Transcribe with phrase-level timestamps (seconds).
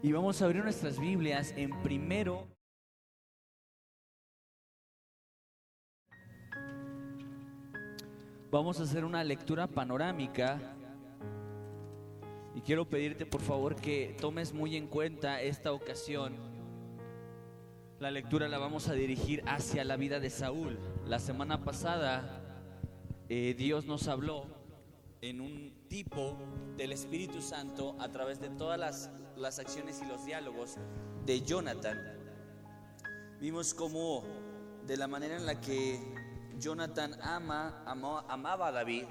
[0.00, 2.46] Y vamos a abrir nuestras Biblias en primero.
[8.48, 10.60] Vamos a hacer una lectura panorámica.
[12.54, 16.36] Y quiero pedirte por favor que tomes muy en cuenta esta ocasión.
[17.98, 20.78] La lectura la vamos a dirigir hacia la vida de Saúl.
[21.06, 22.38] La semana pasada
[23.28, 24.46] eh, Dios nos habló
[25.22, 26.38] en un tipo
[26.76, 30.76] del Espíritu Santo a través de todas las, las acciones y los diálogos
[31.24, 31.98] de Jonathan.
[33.40, 34.24] Vimos cómo
[34.86, 36.00] de la manera en la que
[36.58, 39.04] Jonathan ama, amaba a David,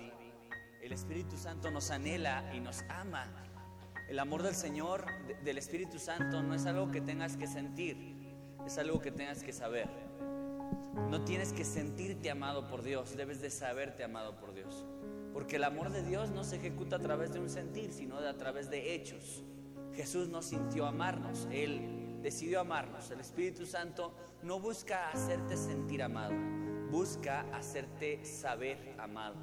[0.82, 3.26] el Espíritu Santo nos anhela y nos ama.
[4.10, 5.06] El amor del Señor,
[5.44, 7.98] del Espíritu Santo, no es algo que tengas que sentir,
[8.66, 9.90] es algo que tengas que saber.
[11.10, 14.86] No tienes que sentirte amado por Dios, debes de saberte amado por Dios.
[15.34, 18.38] Porque el amor de Dios no se ejecuta a través de un sentir, sino a
[18.38, 19.44] través de hechos.
[19.98, 23.10] Jesús no sintió amarnos, Él decidió amarnos.
[23.10, 26.36] El Espíritu Santo no busca hacerte sentir amado,
[26.92, 29.36] busca hacerte saber amado.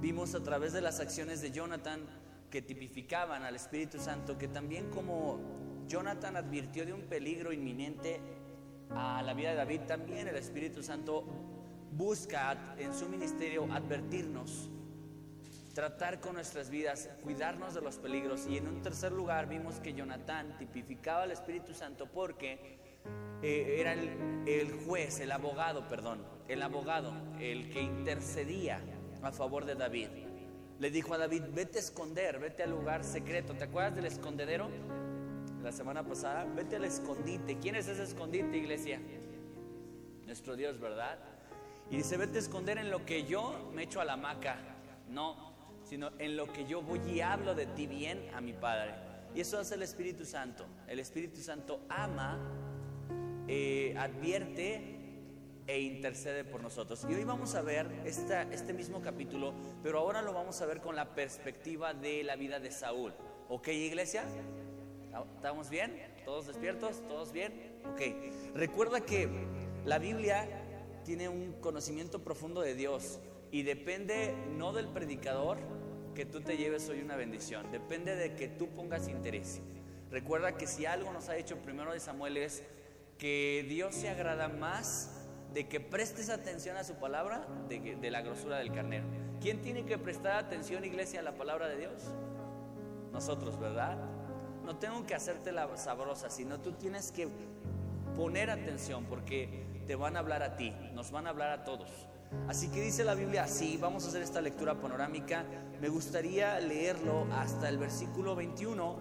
[0.00, 2.00] Vimos a través de las acciones de Jonathan
[2.48, 5.40] que tipificaban al Espíritu Santo que también como
[5.88, 8.20] Jonathan advirtió de un peligro inminente
[8.90, 11.24] a la vida de David, también el Espíritu Santo
[11.90, 14.70] busca en su ministerio advertirnos,
[15.74, 18.46] tratar con nuestras vidas, cuidarnos de los peligros.
[18.46, 22.78] Y en un tercer lugar vimos que Jonatán tipificaba al Espíritu Santo porque
[23.42, 28.80] eh, era el, juez, el abogado, perdón, el abogado, el que intercedía
[29.22, 30.08] a favor de David.
[30.78, 33.54] Le dijo a David, vete a esconder, vete al lugar secreto.
[33.54, 34.70] ¿Te acuerdas del escondedero?
[35.62, 37.58] La semana pasada, vete al escondite.
[37.58, 39.00] ¿Quién es ese escondite, iglesia?
[40.26, 41.18] Nuestro Dios, ¿verdad?
[41.90, 44.58] Y dice, vete a esconder en lo que yo me echo a la hamaca.
[45.08, 45.53] No,
[45.84, 48.94] sino en lo que yo voy y hablo de ti bien a mi Padre.
[49.34, 50.66] Y eso hace el Espíritu Santo.
[50.86, 52.38] El Espíritu Santo ama,
[53.48, 54.94] eh, advierte
[55.66, 57.04] e intercede por nosotros.
[57.08, 60.80] Y hoy vamos a ver esta, este mismo capítulo, pero ahora lo vamos a ver
[60.80, 63.12] con la perspectiva de la vida de Saúl.
[63.48, 64.24] ¿Ok, iglesia?
[65.36, 65.96] ¿Estamos bien?
[66.24, 67.06] ¿Todos despiertos?
[67.08, 67.80] ¿Todos bien?
[67.92, 68.00] Ok.
[68.54, 69.28] Recuerda que
[69.84, 70.48] la Biblia
[71.04, 73.20] tiene un conocimiento profundo de Dios
[73.54, 75.58] y depende no del predicador
[76.12, 79.62] que tú te lleves hoy una bendición, depende de que tú pongas interés.
[80.10, 82.64] Recuerda que si algo nos ha hecho primero de Samuel es
[83.16, 88.22] que Dios se agrada más de que prestes atención a su palabra de, de la
[88.22, 89.04] grosura del carnero.
[89.40, 92.02] ¿Quién tiene que prestar atención, iglesia, a la palabra de Dios?
[93.12, 93.96] Nosotros, ¿verdad?
[94.64, 97.28] No tengo que hacerte la sabrosa, sino tú tienes que
[98.16, 102.08] poner atención porque te van a hablar a ti, nos van a hablar a todos.
[102.48, 105.44] Así que dice la Biblia así, vamos a hacer esta lectura panorámica.
[105.80, 108.96] Me gustaría leerlo hasta el versículo 21.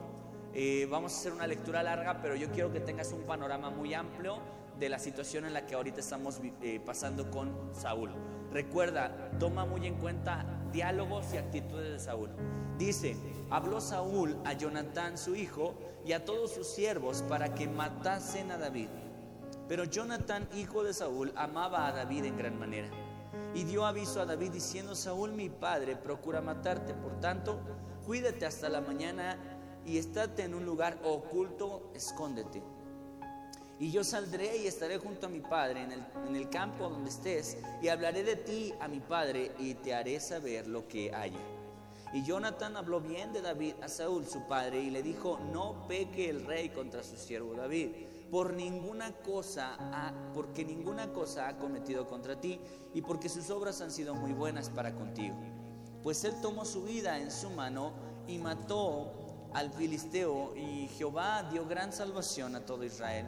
[0.53, 3.93] Eh, vamos a hacer una lectura larga, pero yo quiero que tengas un panorama muy
[3.93, 4.39] amplio
[4.79, 8.11] de la situación en la que ahorita estamos eh, pasando con Saúl.
[8.51, 12.29] Recuerda, toma muy en cuenta diálogos y actitudes de Saúl.
[12.77, 13.15] Dice,
[13.49, 18.57] habló Saúl a Jonatán su hijo y a todos sus siervos para que matasen a
[18.57, 18.89] David.
[19.67, 22.89] Pero Jonathan, hijo de Saúl, amaba a David en gran manera.
[23.53, 27.59] Y dio aviso a David diciendo, Saúl mi padre procura matarte, por tanto,
[28.05, 29.37] cuídate hasta la mañana
[29.85, 32.63] y estate en un lugar oculto, escóndete.
[33.79, 37.09] Y yo saldré y estaré junto a mi padre en el, en el campo donde
[37.09, 41.39] estés, y hablaré de ti a mi padre y te haré saber lo que haya.
[42.13, 46.29] Y Jonathan habló bien de David a Saúl, su padre, y le dijo, no peque
[46.29, 47.89] el rey contra su siervo David
[48.33, 49.77] por ninguna cosa
[50.33, 52.59] porque ninguna cosa ha cometido contra ti
[52.95, 55.35] y porque sus obras han sido muy buenas para contigo.
[56.01, 57.93] Pues él tomó su vida en su mano
[58.27, 63.27] y mató al filisteo y Jehová dio gran salvación a todo Israel.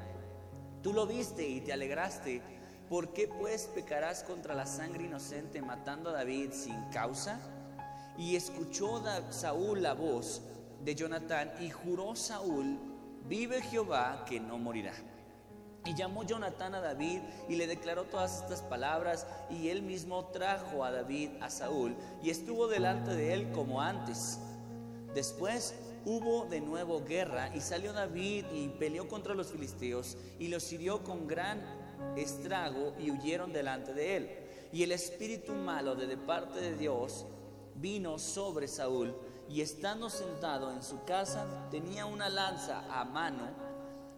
[0.82, 2.42] Tú lo viste y te alegraste.
[2.90, 7.40] ¿Por qué pues pecarás contra la sangre inocente matando a David sin causa?
[8.18, 10.42] Y escuchó Saúl la voz
[10.84, 12.95] de Jonatán y juró Saúl
[13.28, 14.94] vive Jehová que no morirá.
[15.86, 20.84] Y llamó Jonatán a David y le declaró todas estas palabras y él mismo trajo
[20.84, 24.40] a David a Saúl y estuvo delante de él como antes.
[25.14, 25.76] Después
[26.06, 31.04] hubo de nuevo guerra y salió David y peleó contra los filisteos y los hirió
[31.04, 31.62] con gran
[32.16, 34.30] estrago y huyeron delante de él.
[34.74, 37.28] Y el espíritu malo de, de parte de Dios
[37.76, 39.16] vino sobre Saúl
[39.50, 43.48] y estando sentado en su casa tenía una lanza a mano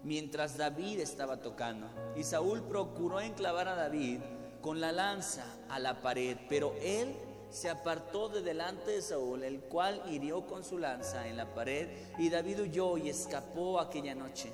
[0.03, 1.88] mientras David estaba tocando.
[2.15, 4.21] Y Saúl procuró enclavar a David
[4.62, 7.15] con la lanza a la pared, pero él
[7.50, 11.89] se apartó de delante de Saúl, el cual hirió con su lanza en la pared,
[12.18, 14.51] y David huyó y escapó aquella noche.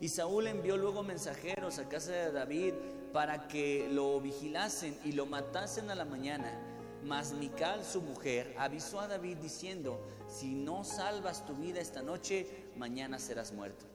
[0.00, 2.74] Y Saúl envió luego mensajeros a casa de David
[3.12, 6.69] para que lo vigilasen y lo matasen a la mañana.
[7.04, 12.68] Mas Mical, su mujer, avisó a David diciendo, si no salvas tu vida esta noche,
[12.76, 13.86] mañana serás muerto.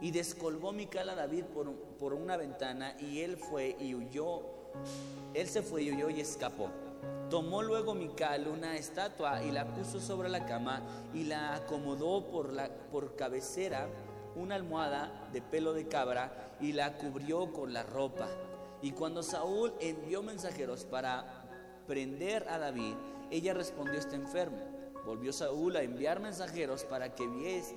[0.00, 4.42] Y descolgó Mical a David por, por una ventana y él fue y huyó.
[5.34, 6.70] Él se fue y huyó y escapó.
[7.30, 10.82] Tomó luego Mical una estatua y la puso sobre la cama
[11.14, 13.88] y la acomodó por, la, por cabecera
[14.36, 18.28] una almohada de pelo de cabra y la cubrió con la ropa.
[18.82, 21.41] Y cuando Saúl envió mensajeros para
[21.92, 22.94] prender a David,
[23.30, 24.56] ella respondió está enfermo.
[25.04, 27.26] Volvió Saúl a enviar mensajeros para que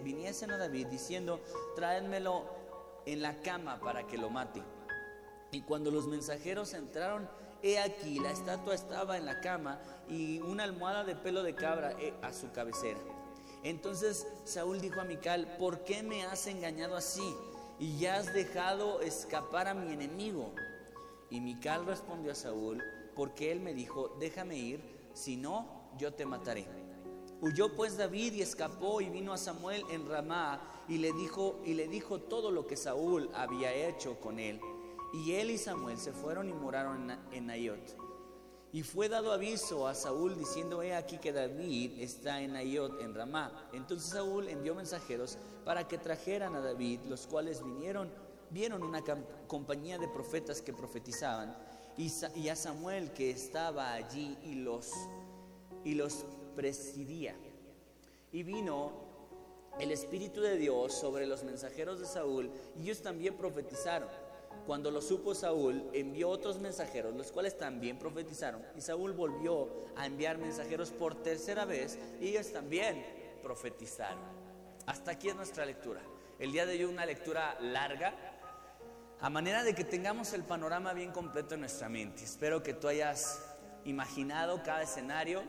[0.05, 1.41] viniesen a David diciendo,
[1.75, 2.45] tráenmelo
[3.05, 4.63] en la cama para que lo mate.
[5.51, 7.27] Y cuando los mensajeros entraron,
[7.61, 11.91] he aquí, la estatua estaba en la cama y una almohada de pelo de cabra
[11.99, 13.01] eh, a su cabecera.
[13.63, 17.35] Entonces Saúl dijo a Mical, ¿por qué me has engañado así?
[17.79, 20.53] Y ya has dejado escapar a mi enemigo.
[21.29, 22.81] Y Mical respondió a Saúl,
[23.15, 24.81] porque él me dijo, déjame ir,
[25.13, 26.67] si no, yo te mataré.
[27.41, 31.73] Huyó pues David y escapó y vino a Samuel en Ramá y le dijo y
[31.73, 34.59] le dijo todo lo que Saúl había hecho con él.
[35.13, 37.95] Y él y Samuel se fueron y moraron en Nayot.
[38.73, 43.13] Y fue dado aviso a Saúl diciendo, he aquí que David está en Nayot, en
[43.13, 43.69] Ramá.
[43.71, 48.09] Entonces Saúl envió mensajeros para que trajeran a David, los cuales vinieron
[48.49, 49.03] vieron una
[49.47, 51.55] compañía de profetas que profetizaban
[51.97, 54.91] y, a Samuel que estaba allí y los,
[55.83, 56.25] y los
[56.55, 57.35] presidía.
[58.31, 58.91] Y vino
[59.79, 64.09] el Espíritu de Dios sobre los mensajeros de Saúl y ellos también profetizaron.
[64.65, 68.63] Cuando lo supo Saúl, envió otros mensajeros, los cuales también profetizaron.
[68.75, 73.05] Y Saúl volvió a enviar mensajeros por tercera vez y ellos también
[73.43, 74.23] profetizaron.
[74.87, 76.01] Hasta aquí es nuestra lectura.
[76.39, 78.34] El día de hoy una lectura larga,
[79.21, 82.23] a manera de que tengamos el panorama bien completo en nuestra mente.
[82.23, 83.41] Espero que tú hayas
[83.85, 85.43] imaginado cada escenario,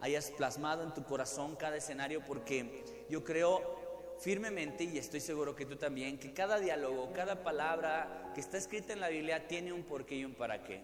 [0.00, 3.80] hayas plasmado en tu corazón cada escenario, porque yo creo
[4.20, 8.92] firmemente, y estoy seguro que tú también, que cada diálogo, cada palabra que está escrita
[8.92, 10.82] en la Biblia tiene un porqué y un para qué.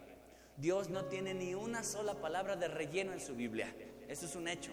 [0.57, 3.73] Dios no tiene ni una sola palabra de relleno en su Biblia.
[4.09, 4.73] Eso es un hecho.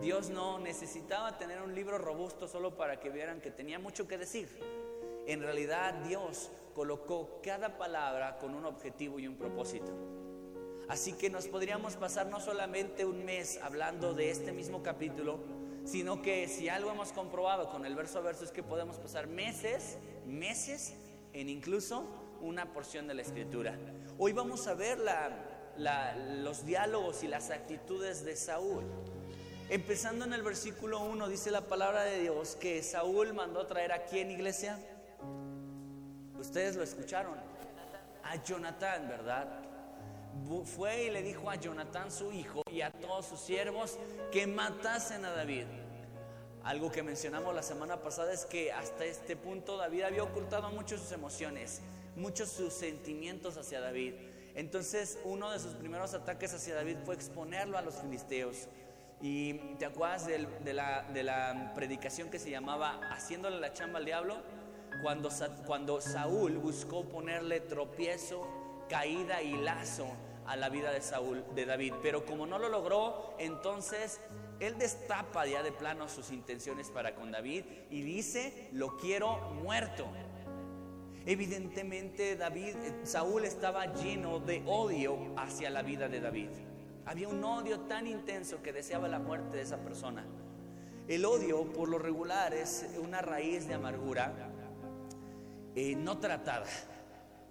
[0.00, 4.18] Dios no necesitaba tener un libro robusto solo para que vieran que tenía mucho que
[4.18, 4.48] decir.
[5.26, 9.92] En realidad Dios colocó cada palabra con un objetivo y un propósito.
[10.88, 15.40] Así que nos podríamos pasar no solamente un mes hablando de este mismo capítulo,
[15.84, 19.26] sino que si algo hemos comprobado con el verso a verso es que podemos pasar
[19.26, 20.94] meses, meses
[21.32, 22.04] en incluso
[22.40, 23.76] una porción de la escritura.
[24.18, 24.98] Hoy vamos a ver
[25.76, 28.84] los diálogos y las actitudes de Saúl.
[29.68, 34.20] Empezando en el versículo 1 dice la palabra de Dios que Saúl mandó traer aquí
[34.20, 34.78] en iglesia
[36.46, 37.34] Ustedes lo escucharon.
[38.22, 39.48] A Jonatán, ¿verdad?
[40.64, 43.98] Fue y le dijo a Jonatán su hijo y a todos sus siervos
[44.30, 45.66] que matasen a David.
[46.62, 50.96] Algo que mencionamos la semana pasada es que hasta este punto David había ocultado mucho
[50.96, 51.82] sus emociones,
[52.14, 54.14] muchos sus sentimientos hacia David.
[54.54, 58.68] Entonces uno de sus primeros ataques hacia David fue exponerlo a los filisteos.
[59.20, 64.04] Y te acuerdas de, la, de la predicación que se llamaba Haciéndole la chamba al
[64.04, 64.42] diablo
[65.02, 65.30] cuando,
[65.66, 68.46] cuando Saúl buscó ponerle tropiezo,
[68.88, 70.06] caída y lazo
[70.46, 71.94] a la vida de Saúl, de David.
[72.02, 74.20] Pero como no lo logró, entonces
[74.60, 80.06] él destapa ya de plano sus intenciones para con David y dice, lo quiero muerto.
[81.26, 86.50] Evidentemente David, eh, Saúl estaba lleno de odio hacia la vida de David.
[87.04, 90.24] Había un odio tan intenso que deseaba la muerte de esa persona.
[91.08, 94.32] El odio, por lo regular, es una raíz de amargura
[95.76, 96.66] eh, no tratada,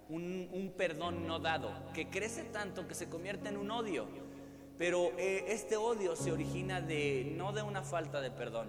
[0.08, 4.06] un, perdón no dado, que crece tanto que se convierte en un odio.
[4.76, 8.68] Pero eh, este odio se origina de no de una falta de perdón,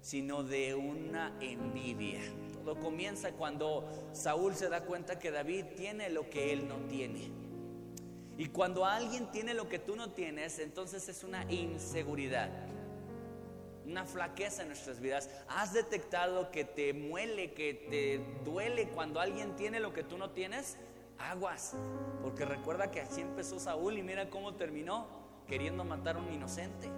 [0.00, 2.20] sino de una envidia.
[2.64, 7.30] Todo comienza cuando Saúl se da cuenta que David tiene lo que él no tiene.
[8.38, 12.50] Y cuando alguien tiene lo que tú no tienes, entonces es una inseguridad
[13.86, 15.30] una flaqueza en nuestras vidas.
[15.48, 20.30] ¿Has detectado que te muele, que te duele cuando alguien tiene lo que tú no
[20.30, 20.76] tienes?
[21.18, 21.74] Aguas,
[22.22, 25.06] porque recuerda que así empezó Saúl y mira cómo terminó
[25.46, 26.90] queriendo matar a un inocente.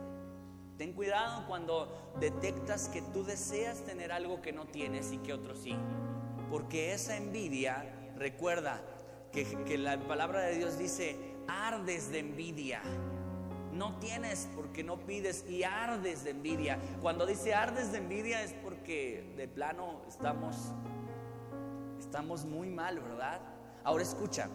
[0.77, 5.55] Ten cuidado cuando detectas que tú deseas tener algo que no tienes y que otro
[5.55, 5.77] sí.
[6.51, 7.85] Porque esa envidia,
[8.17, 8.81] recuerda
[9.33, 11.17] que, que la palabra de Dios dice,
[11.47, 12.81] ardes de envidia
[13.79, 16.79] no tienes porque no pides y ardes de envidia.
[17.01, 20.73] Cuando dice ardes de envidia es porque de plano estamos
[21.99, 23.41] estamos muy mal, ¿verdad?
[23.85, 24.49] Ahora escucha,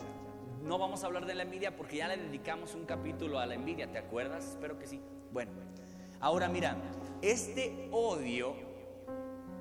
[0.64, 3.56] no vamos a hablar de la envidia porque ya le dedicamos un capítulo a la
[3.56, 4.46] envidia, ¿te acuerdas?
[4.46, 5.00] Espero que sí.
[5.32, 5.52] Bueno,
[6.20, 6.78] ahora mira,
[7.22, 8.56] este odio,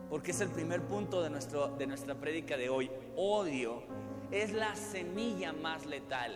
[0.09, 3.83] porque es el primer punto de, nuestro, de nuestra prédica de hoy, odio
[4.31, 6.33] es la semilla más letal.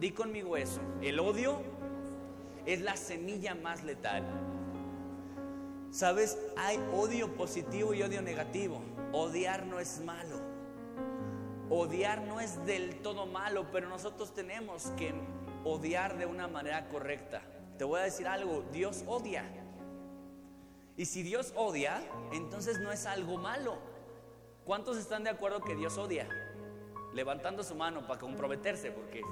[0.00, 1.75] Di conmigo eso, el odio
[2.66, 4.24] es la semilla más letal.
[5.90, 6.36] ¿Sabes?
[6.56, 8.82] Hay odio positivo y odio negativo.
[9.12, 10.40] Odiar no es malo.
[11.70, 15.14] Odiar no es del todo malo, pero nosotros tenemos que
[15.64, 17.42] odiar de una manera correcta.
[17.78, 19.44] Te voy a decir algo, Dios odia.
[20.96, 23.78] Y si Dios odia, entonces no es algo malo.
[24.64, 26.28] ¿Cuántos están de acuerdo que Dios odia?
[27.14, 29.22] Levantando su mano para comprometerse, porque...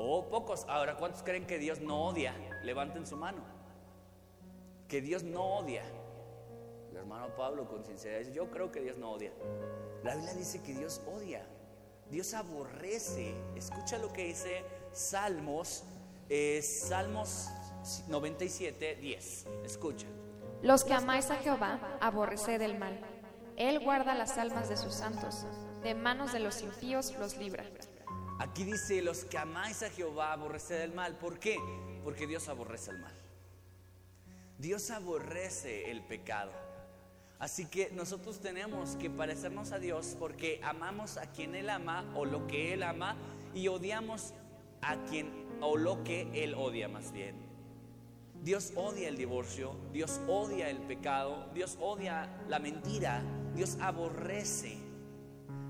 [0.00, 0.64] Oh, pocos.
[0.68, 2.32] Ahora, ¿cuántos creen que Dios no odia?
[2.62, 3.42] Levanten su mano.
[4.86, 5.82] Que Dios no odia.
[6.90, 9.32] El hermano Pablo con sinceridad dice, yo creo que Dios no odia.
[10.04, 11.44] La Biblia dice que Dios odia,
[12.10, 13.34] Dios aborrece.
[13.56, 14.62] Escucha lo que dice
[14.92, 15.82] Salmos,
[16.28, 17.48] eh, Salmos
[18.06, 19.46] 97, 10.
[19.64, 20.06] Escucha.
[20.62, 23.00] Los que amáis a Jehová, aborreced el mal.
[23.56, 25.44] Él guarda las almas de sus santos,
[25.82, 27.64] de manos de los impíos los libra.
[28.38, 31.16] Aquí dice, los que amáis a Jehová, aborreced el mal.
[31.16, 31.56] ¿Por qué?
[32.04, 33.14] Porque Dios aborrece el mal.
[34.58, 36.52] Dios aborrece el pecado.
[37.38, 42.24] Así que nosotros tenemos que parecernos a Dios porque amamos a quien Él ama o
[42.24, 43.16] lo que Él ama
[43.54, 44.34] y odiamos
[44.82, 47.36] a quien o lo que Él odia más bien.
[48.42, 53.22] Dios odia el divorcio, Dios odia el pecado, Dios odia la mentira,
[53.54, 54.78] Dios aborrece,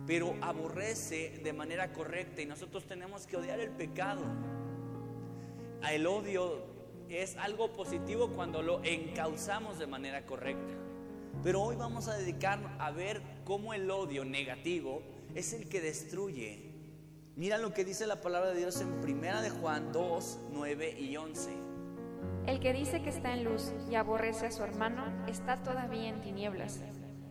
[0.09, 4.23] pero aborrece de manera correcta y nosotros tenemos que odiar el pecado.
[5.87, 6.65] El odio
[7.11, 10.73] es algo positivo cuando lo encauzamos de manera correcta.
[11.45, 15.03] Pero hoy vamos a dedicarnos a ver cómo el odio negativo
[15.35, 16.73] es el que destruye.
[17.37, 21.19] Mira lo que dice la palabra de Dios en Primera de Juan 2, 9 y
[21.19, 21.51] 11.
[22.47, 26.23] El que dice que está en luz y aborrece a su hermano está todavía en
[26.23, 26.81] tinieblas.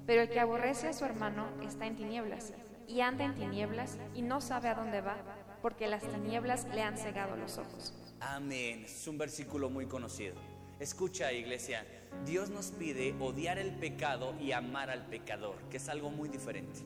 [0.05, 2.53] Pero el que aborrece a su hermano está en tinieblas
[2.87, 5.17] y anda en tinieblas y no sabe a dónde va,
[5.61, 7.93] porque las tinieblas le han cegado los ojos.
[8.19, 8.85] Amén.
[8.85, 10.35] Es un versículo muy conocido.
[10.79, 11.85] Escucha, iglesia,
[12.25, 16.81] Dios nos pide odiar el pecado y amar al pecador, que es algo muy diferente.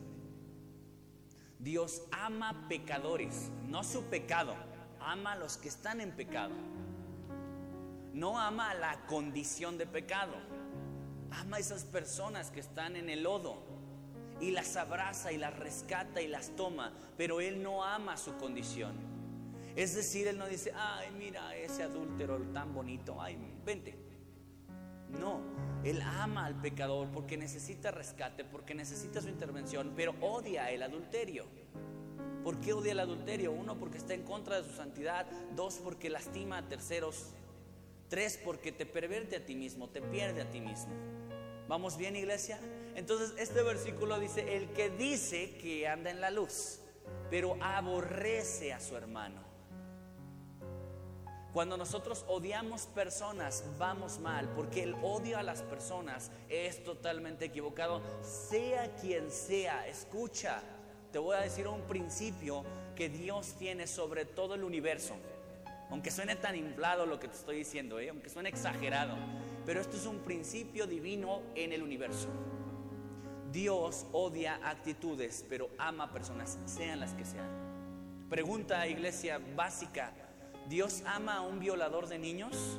[1.58, 4.54] Dios ama pecadores, no su pecado,
[4.98, 6.54] ama a los que están en pecado.
[8.12, 10.34] No ama la condición de pecado,
[11.30, 13.71] ama a esas personas que están en el lodo
[14.42, 18.94] y las abraza y las rescata y las toma, pero Él no ama su condición.
[19.76, 23.96] Es decir, Él no dice, ay, mira ese adúltero tan bonito, ay, vente,
[25.20, 25.40] no,
[25.84, 31.46] Él ama al pecador porque necesita rescate, porque necesita su intervención, pero odia el adulterio.
[32.42, 33.52] ¿Por qué odia el adulterio?
[33.52, 35.26] Uno, porque está en contra de su santidad.
[35.54, 37.34] Dos, porque lastima a terceros.
[38.08, 40.92] Tres, porque te perverte a ti mismo, te pierde a ti mismo.
[41.68, 42.58] ¿Vamos bien, iglesia?
[42.94, 46.80] Entonces, este versículo dice, el que dice que anda en la luz,
[47.30, 49.52] pero aborrece a su hermano.
[51.52, 58.00] Cuando nosotros odiamos personas, vamos mal, porque el odio a las personas es totalmente equivocado,
[58.22, 59.86] sea quien sea.
[59.86, 60.62] Escucha,
[61.12, 62.64] te voy a decir un principio
[62.96, 65.14] que Dios tiene sobre todo el universo.
[65.90, 68.08] Aunque suene tan inflado lo que te estoy diciendo, ¿eh?
[68.08, 69.14] aunque suene exagerado,
[69.66, 72.28] pero esto es un principio divino en el universo.
[73.52, 77.46] Dios odia actitudes, pero ama personas, sean las que sean.
[78.30, 80.12] Pregunta, iglesia básica,
[80.68, 82.78] ¿Dios ama a un violador de niños?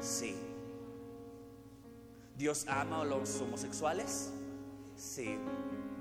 [0.00, 0.36] Sí.
[2.36, 4.32] ¿Dios ama a los homosexuales?
[4.96, 5.38] Sí.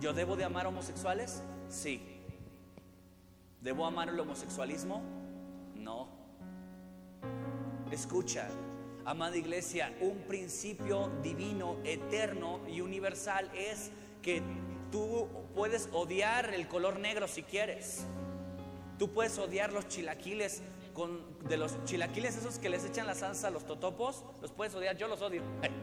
[0.01, 1.41] ¿Yo debo de amar a homosexuales?
[1.69, 2.01] Sí.
[3.61, 5.01] ¿Debo amar el homosexualismo?
[5.75, 6.09] No.
[7.91, 8.49] Escucha,
[9.05, 13.91] amada iglesia, un principio divino, eterno y universal es
[14.21, 14.41] que
[14.91, 18.05] tú puedes odiar el color negro si quieres.
[18.97, 20.61] Tú puedes odiar los chilaquiles
[20.93, 24.73] con, de los chilaquiles esos que les echan la salsa a los totopos, los puedes
[24.75, 25.41] odiar, yo los odio.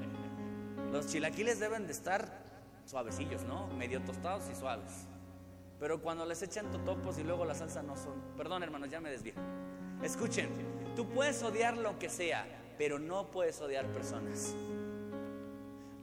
[0.93, 2.43] Los chilaquiles deben de estar
[2.85, 3.69] suavecillos, ¿no?
[3.69, 5.07] Medio tostados y suaves.
[5.79, 8.21] Pero cuando les echan totopos y luego la salsa no son.
[8.37, 9.35] Perdón, hermanos, ya me desvío.
[10.03, 10.49] Escuchen,
[10.97, 12.45] tú puedes odiar lo que sea,
[12.81, 14.55] pero no puedes odiar personas.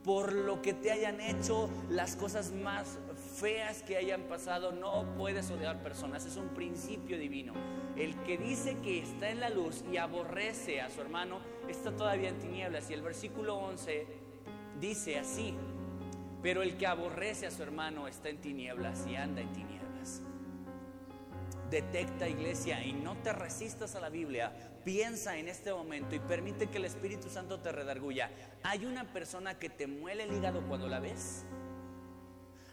[0.04, 3.00] Por lo que te hayan hecho las cosas más
[3.34, 6.24] feas que hayan pasado, no puedes odiar personas.
[6.24, 7.52] Es un principio divino.
[7.96, 12.28] El que dice que está en la luz y aborrece a su hermano, está todavía
[12.28, 12.88] en tinieblas.
[12.90, 14.06] Y el versículo 11
[14.80, 15.56] dice así,
[16.44, 20.22] pero el que aborrece a su hermano está en tinieblas y anda en tinieblas.
[21.70, 24.52] Detecta iglesia y no te resistas a la Biblia.
[24.88, 28.30] Piensa en este momento y permite que el Espíritu Santo te redarguya.
[28.62, 31.44] ¿Hay una persona que te muele el hígado cuando la ves?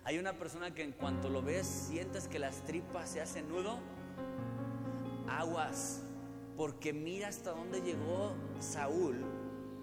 [0.05, 3.79] Hay una persona que en cuanto lo ves sientes que las tripas se hacen nudo.
[5.27, 6.03] Aguas,
[6.55, 9.17] porque mira hasta dónde llegó Saúl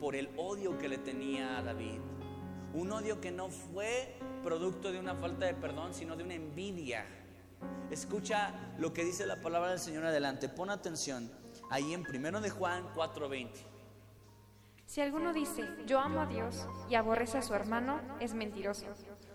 [0.00, 2.00] por el odio que le tenía a David.
[2.72, 7.04] Un odio que no fue producto de una falta de perdón, sino de una envidia.
[7.90, 10.48] Escucha lo que dice la palabra del Señor adelante.
[10.48, 11.41] Pon atención
[11.72, 13.50] ahí en 1 de Juan 4:20.
[14.86, 18.86] Si alguno dice, yo amo a Dios y aborrece a su hermano, es mentiroso.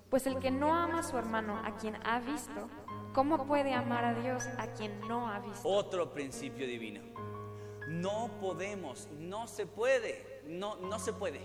[0.10, 2.70] Pues el que no ama a su hermano a quien ha visto,
[3.14, 5.68] ¿cómo puede amar a Dios a quien no ha visto?
[5.68, 7.02] Otro principio divino.
[7.88, 11.44] No podemos, no se puede, no, no se puede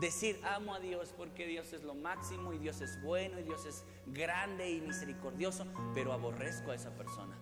[0.00, 3.66] decir amo a Dios porque Dios es lo máximo y Dios es bueno y Dios
[3.66, 7.36] es grande y misericordioso, pero aborrezco a esa persona.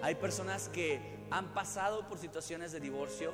[0.00, 1.00] Hay personas que
[1.30, 3.32] han pasado por situaciones de divorcio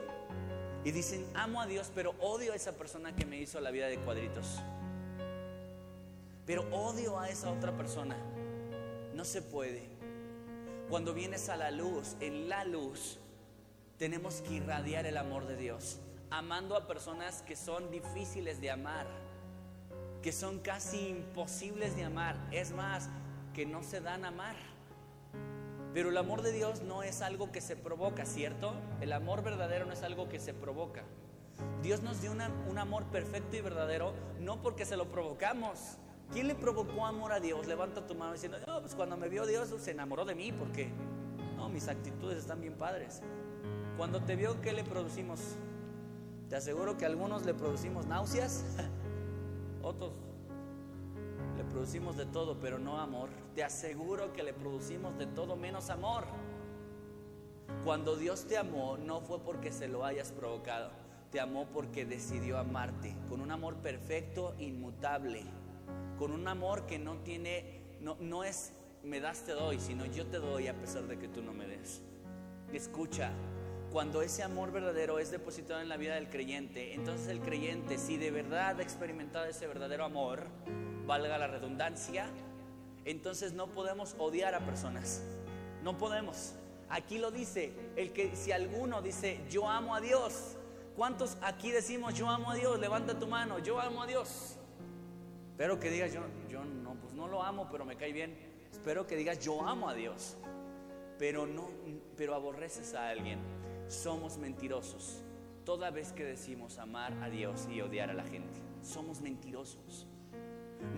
[0.85, 3.87] y dicen amo a Dios, pero odio a esa persona que me hizo la vida
[3.87, 4.61] de cuadritos.
[6.47, 8.16] Pero odio a esa otra persona.
[9.14, 9.88] No se puede.
[10.90, 13.18] Cuando vienes a la luz, en la luz,
[13.99, 19.06] tenemos que irradiar el amor de Dios amando a personas que son difíciles de amar,
[20.21, 23.09] que son casi imposibles de amar, es más,
[23.54, 24.56] que no se dan a amar.
[25.95, 28.75] Pero el amor de Dios no es algo que se provoca, ¿cierto?
[29.01, 31.05] El amor verdadero no es algo que se provoca.
[31.85, 35.99] Dios nos dio un amor perfecto y verdadero, no porque se lo provocamos.
[36.33, 37.69] ¿Quién le provocó amor a Dios?
[37.69, 40.91] Levanta tu mano diciendo, no, pues cuando me vio Dios se enamoró de mí, porque
[41.57, 43.23] no, mis actitudes están bien padres.
[43.97, 45.41] Cuando te vio, ¿qué le producimos?
[46.49, 48.65] Te aseguro que a algunos le producimos náuseas,
[49.83, 50.13] otros
[51.56, 53.28] le producimos de todo, pero no amor.
[53.54, 56.25] Te aseguro que le producimos de todo menos amor.
[57.84, 60.90] Cuando Dios te amó, no fue porque se lo hayas provocado,
[61.30, 65.43] te amó porque decidió amarte, con un amor perfecto, inmutable,
[66.19, 68.73] con un amor que no tiene, no, no es
[69.04, 71.67] me das, te doy, sino yo te doy a pesar de que tú no me
[71.67, 72.00] des.
[72.73, 73.30] Escucha,
[73.93, 78.17] cuando ese amor verdadero es depositado en la vida del creyente, entonces el creyente, si
[78.17, 80.47] de verdad ha experimentado ese verdadero amor,
[81.06, 82.26] valga la redundancia,
[83.04, 85.23] entonces no podemos odiar a personas.
[85.82, 86.54] No podemos.
[86.88, 90.56] Aquí lo dice, el que si alguno dice, "Yo amo a Dios",
[90.97, 92.78] ¿cuántos aquí decimos, "Yo amo a Dios"?
[92.78, 94.56] Levanta tu mano, "Yo amo a Dios".
[95.50, 98.36] Espero que digas, "Yo yo no, pues no lo amo, pero me cae bien."
[98.71, 100.36] Espero que digas, "Yo amo a Dios."
[101.19, 101.69] Pero no
[102.17, 103.38] pero aborreces a alguien
[103.88, 105.23] somos mentirosos
[105.64, 108.60] toda vez que decimos amar a Dios y odiar a la gente.
[108.82, 110.06] Somos mentirosos.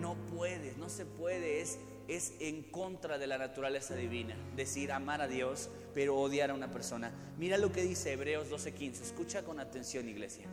[0.01, 5.21] No puedes, no se puede, es, es en contra de la naturaleza divina decir amar
[5.21, 7.11] a Dios pero odiar a una persona.
[7.39, 10.47] Mira lo que dice Hebreos 12:15, escucha con atención iglesia.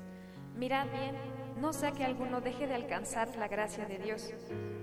[0.55, 1.15] Mirad bien,
[1.59, 4.33] no sea que alguno deje de alcanzar la gracia de Dios,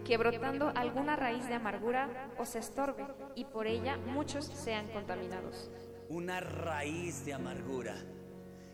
[0.05, 5.71] que brotando alguna raíz de amargura os estorbe y por ella muchos sean contaminados
[6.11, 7.95] una raíz de amargura.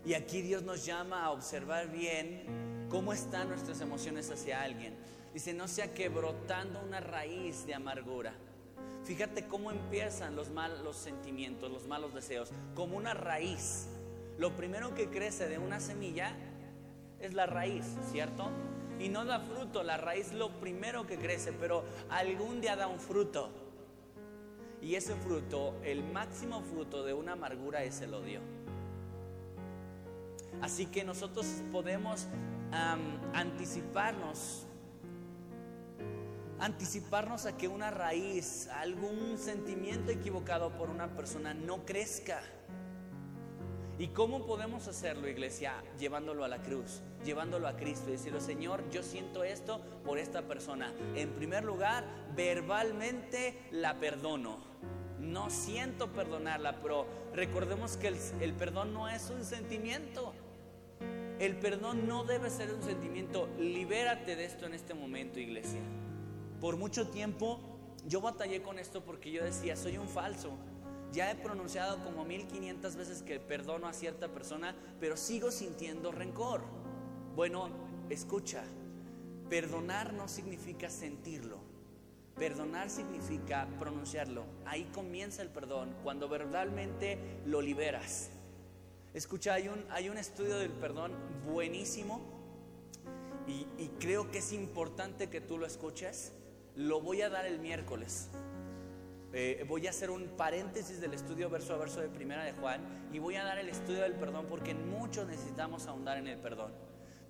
[0.04, 4.94] Y aquí Dios nos llama a observar bien cómo están nuestras emociones hacia alguien.
[5.37, 8.33] Dice, no sea que brotando una raíz de amargura.
[9.05, 13.87] Fíjate cómo empiezan los malos sentimientos, los malos deseos, como una raíz.
[14.38, 16.33] Lo primero que crece de una semilla
[17.20, 18.49] es la raíz, ¿cierto?
[18.99, 22.99] Y no da fruto, la raíz lo primero que crece, pero algún día da un
[22.99, 23.51] fruto.
[24.81, 28.40] Y ese fruto, el máximo fruto de una amargura es el odio.
[30.62, 32.27] Así que nosotros podemos
[33.35, 34.65] anticiparnos,
[36.61, 42.42] anticiparnos a que una raíz, algún sentimiento equivocado por una persona no crezca.
[43.99, 45.83] ¿Y cómo podemos hacerlo, iglesia?
[45.99, 50.42] Llevándolo a la cruz, llevándolo a Cristo y decirle, Señor, yo siento esto por esta
[50.42, 50.92] persona.
[51.14, 54.59] En primer lugar, verbalmente la perdono.
[55.19, 60.35] No siento perdonarla, pero recordemos que el, el perdón no es un sentimiento.
[61.38, 63.49] El perdón no debe ser un sentimiento.
[63.59, 65.81] Libérate de esto en este momento, iglesia.
[66.66, 67.61] Por mucho tiempo
[68.09, 70.50] yo batallé con esto porque yo decía, soy un falso
[71.12, 76.62] ya he pronunciado como 1500 veces que perdono a cierta persona, pero sigo sintiendo rencor.
[77.37, 77.68] Bueno,
[78.11, 78.64] escucha,
[79.48, 81.61] perdonar no significa sentirlo.
[82.35, 84.44] Perdonar significa pronunciarlo.
[84.64, 88.31] Ahí comienza el perdón, cuando verbalmente lo liberas.
[89.14, 91.12] Escucha, hay un, hay un estudio del perdón
[91.46, 92.20] buenísimo
[93.46, 96.33] y, y creo que es importante que tú lo escuches.
[96.76, 98.28] Lo voy a dar el miércoles.
[99.32, 102.82] Eh, voy a hacer un paréntesis del estudio verso a verso de Primera de Juan
[103.14, 106.72] y voy a dar el estudio del perdón porque muchos necesitamos ahondar en el perdón.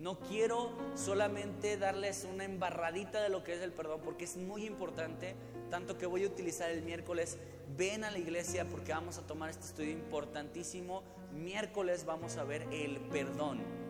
[0.01, 4.67] No quiero solamente darles una embarradita de lo que es el perdón porque es muy
[4.67, 5.37] importante,
[5.71, 7.39] tanto que voy a utilizar el miércoles.
[7.77, 11.05] Ven a la iglesia porque vamos a tomar este estudio importantísimo.
[11.33, 13.86] Miércoles vamos a ver el perdón.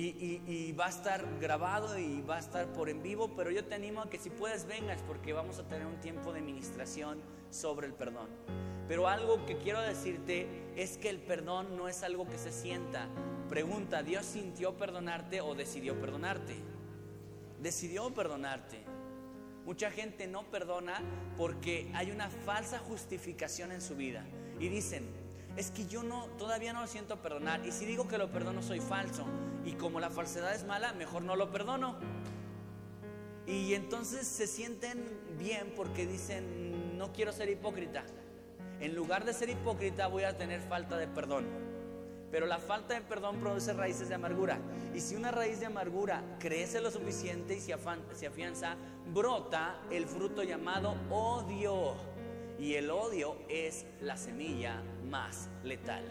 [0.00, 3.74] Y, va a estar grabado y va a estar por en vivo, pero yo te
[3.74, 7.88] animo a que si puedes vengas porque vamos a tener un tiempo de ministración sobre
[7.88, 8.28] el perdón.
[8.86, 13.08] Pero algo que quiero decirte es que el perdón no es algo que se sienta.
[13.48, 16.54] Pregunta, ¿Dios sintió perdonarte o decidió perdonarte?
[17.60, 18.78] Decidió perdonarte.
[19.66, 21.02] Mucha gente no perdona
[21.36, 24.24] porque hay una falsa justificación en su vida.
[24.60, 25.06] Y dicen,
[25.56, 27.64] es que yo no, todavía no lo siento perdonar.
[27.66, 29.24] Y si digo que lo perdono, soy falso.
[29.64, 31.96] Y como la falsedad es mala, mejor no lo perdono.
[33.46, 35.04] Y entonces se sienten
[35.38, 38.04] bien porque dicen, no quiero ser hipócrita.
[38.80, 41.46] En lugar de ser hipócrita, voy a tener falta de perdón.
[42.30, 44.58] Pero la falta de perdón produce raíces de amargura.
[44.94, 48.76] Y si una raíz de amargura crece lo suficiente y se, afianza,
[49.12, 51.94] brota el fruto llamado odio.
[52.58, 56.04] Y el odio es la semilla más letal.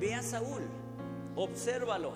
[0.00, 0.62] Ve a Saúl,
[1.36, 2.12] obsérvalo.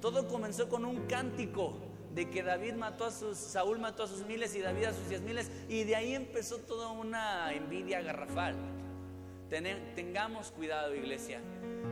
[0.00, 1.74] Todo comenzó con un cántico
[2.14, 5.08] de que David mató a sus, Saúl mató a sus miles y David a sus
[5.08, 8.54] diez miles, y de ahí empezó toda una envidia garrafal.
[9.48, 11.40] tengamos cuidado, iglesia.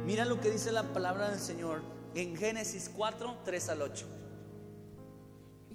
[0.05, 1.81] Mira lo que dice la palabra del Señor
[2.15, 4.07] en Génesis 4, 3 al 8.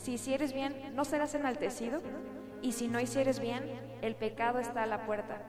[0.00, 2.00] Si hicieres bien, ¿no serás enaltecido?
[2.62, 3.62] Y si no hicieres bien,
[4.00, 5.46] el pecado está a la puerta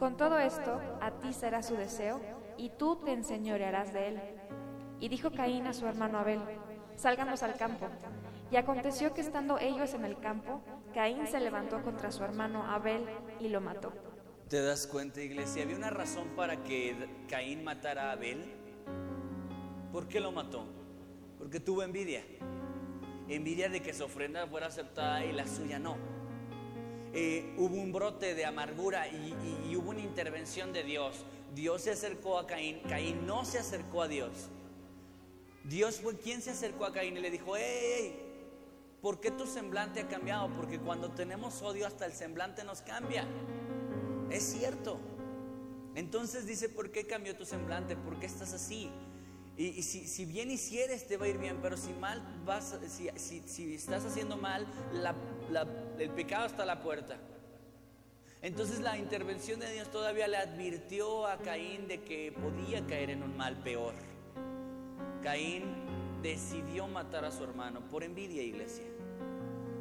[0.00, 2.22] con todo esto, a ti será su deseo,
[2.56, 4.20] y tú te enseñorearás de él.
[4.98, 6.40] Y dijo Caín a su hermano Abel,
[6.96, 7.86] salgamos al campo.
[8.50, 10.62] Y aconteció que estando ellos en el campo,
[10.94, 13.04] Caín se levantó contra su hermano Abel
[13.40, 13.92] y lo mató.
[14.48, 15.64] ¿Te das cuenta, iglesia?
[15.64, 16.96] ¿Había una razón para que
[17.28, 18.54] Caín matara a Abel?
[19.92, 20.64] ¿Por qué lo mató?
[21.36, 22.24] Porque tuvo envidia.
[23.30, 25.96] Envidia de que su ofrenda fuera aceptada y la suya no.
[27.12, 31.24] Eh, hubo un brote de amargura y, hubo una intervención de Dios.
[31.54, 34.48] Dios se acercó a Caín, Caín no se acercó a Dios.
[35.62, 38.16] Dios fue quien se acercó a Caín y le dijo, hey,
[39.00, 40.50] ¿por qué tu semblante ha cambiado?
[40.56, 43.26] Porque cuando tenemos odio hasta el semblante nos cambia.
[44.30, 44.98] Es cierto.
[45.94, 47.96] Entonces dice, ¿por qué cambió tu semblante?
[47.96, 48.90] ¿Por qué estás así?
[49.60, 54.06] Y, si, bien hicieres, te va a ir bien, pero si mal vas, si, estás
[54.06, 54.66] haciendo mal,
[55.98, 57.18] el pecado está a la puerta.
[58.40, 63.22] Entonces la intervención de Dios todavía le advirtió a Caín de que podía caer en
[63.22, 63.92] un mal peor.
[65.22, 65.64] Caín
[66.22, 68.86] decidió matar a su hermano por envidia, iglesia.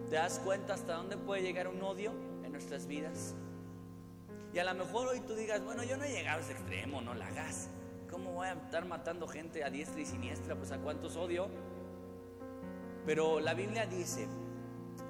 [0.09, 2.11] ¿Te das cuenta hasta dónde puede llegar un odio
[2.43, 3.33] en nuestras vidas?
[4.53, 6.99] Y a lo mejor hoy tú digas, bueno, yo no he llegado a ese extremo,
[6.99, 7.69] no la hagas.
[8.19, 10.53] ¿Cómo voy a estar matando gente a diestra y siniestra?
[10.53, 11.47] Pues a cuántos odio.
[13.05, 14.27] Pero la Biblia dice,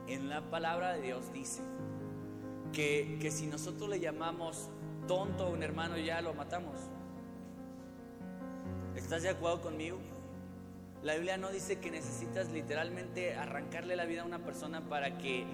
[0.05, 1.63] en la palabra de Dios dice,
[2.71, 4.69] que, que si nosotros le llamamos
[5.07, 6.75] tonto a un hermano ya lo matamos.
[8.95, 9.97] ¿Estás de acuerdo conmigo?
[11.01, 15.47] La Biblia no dice que necesitas literalmente arrancarle la vida a una persona para que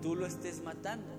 [0.00, 1.12] tú lo estés matando.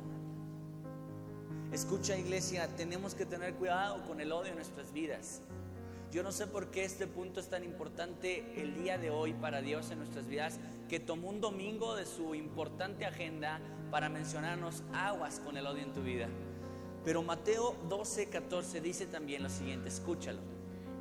[1.71, 5.43] Escucha iglesia, tenemos que tener cuidado con el odio en nuestras vidas.
[6.13, 9.63] Yo no sé por qué este punto es tan importante el día de hoy para
[9.63, 15.39] Dios en nuestras vidas, que tomó un domingo de su importante agenda para mencionarnos aguas
[15.39, 16.27] con el odio en tu vida.
[17.03, 20.39] Pero Mateo 12, 14 dice también lo siguiente, escúchalo.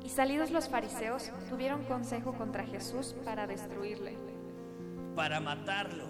[0.03, 4.17] Y salidos los fariseos, tuvieron consejo contra Jesús para destruirle.
[5.15, 6.05] Para matarlo.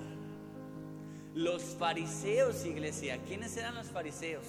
[1.35, 4.45] Los fariseos, iglesia, ¿quiénes eran los fariseos?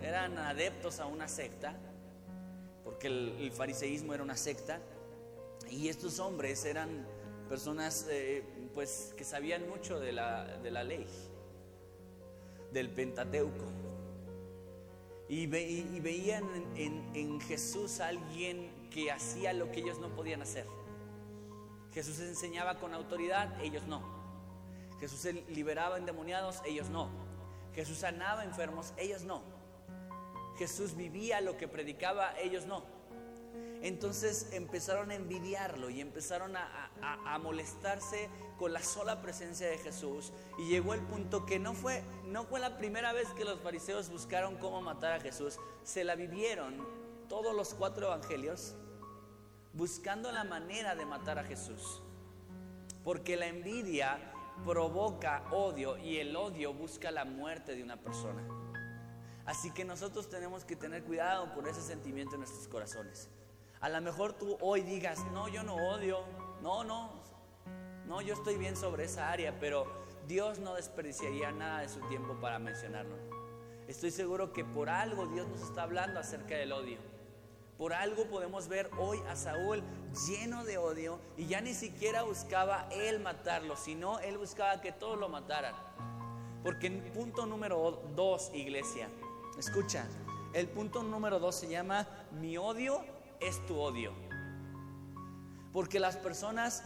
[0.00, 1.78] Eran adeptos a una secta
[2.84, 4.80] porque el, fariseísmo era una secta,
[5.70, 7.06] y estos hombres eran
[7.48, 8.44] personas eh,
[8.74, 11.06] pues, que sabían mucho de la, de la ley.
[12.72, 13.64] del Pentateuco.
[15.28, 16.44] Y, veían
[16.76, 20.66] en, Jesús a alguien que hacía lo que ellos no podían hacer.
[21.92, 24.02] Jesús enseñaba con autoridad, ellos no.
[25.00, 27.08] Jesús liberaba endemoniados, ellos no.
[27.74, 29.42] Jesús sanaba enfermos, ellos no.
[30.58, 32.84] Jesús vivía lo que predicaba, ellos no.
[33.84, 40.32] Entonces empezaron a envidiarlo y empezaron a, molestarse con la sola presencia de Jesús.
[40.58, 44.08] Y llegó el punto que no fue, no fue la primera vez que los fariseos
[44.08, 45.58] buscaron cómo matar a Jesús.
[45.82, 46.82] Se la vivieron
[47.28, 48.74] todos los cuatro evangelios
[49.74, 52.00] buscando la manera de matar a Jesús.
[53.04, 54.32] Porque la envidia
[54.64, 58.63] provoca odio y el odio busca la muerte de una persona.
[59.46, 63.28] Así que nosotros tenemos que tener cuidado con ese sentimiento en nuestros corazones.
[63.80, 66.24] A lo mejor tú hoy digas, no, yo no odio,
[66.62, 67.10] no, no,
[68.06, 69.86] no, yo estoy bien sobre esa área, pero
[70.26, 73.16] Dios no desperdiciaría nada de su tiempo para mencionarlo.
[73.86, 76.98] Estoy seguro que por algo Dios nos está hablando acerca del odio.
[77.76, 79.82] Por algo podemos ver hoy a Saúl
[80.26, 85.18] lleno de odio y ya ni siquiera buscaba él matarlo, sino él buscaba que todos
[85.18, 85.74] lo mataran.
[86.62, 89.10] Porque punto número dos, iglesia,
[89.60, 90.06] escucha,
[90.52, 93.04] el punto número dos se llama mi odio
[93.40, 94.12] es tu odio.
[95.72, 96.84] Porque las personas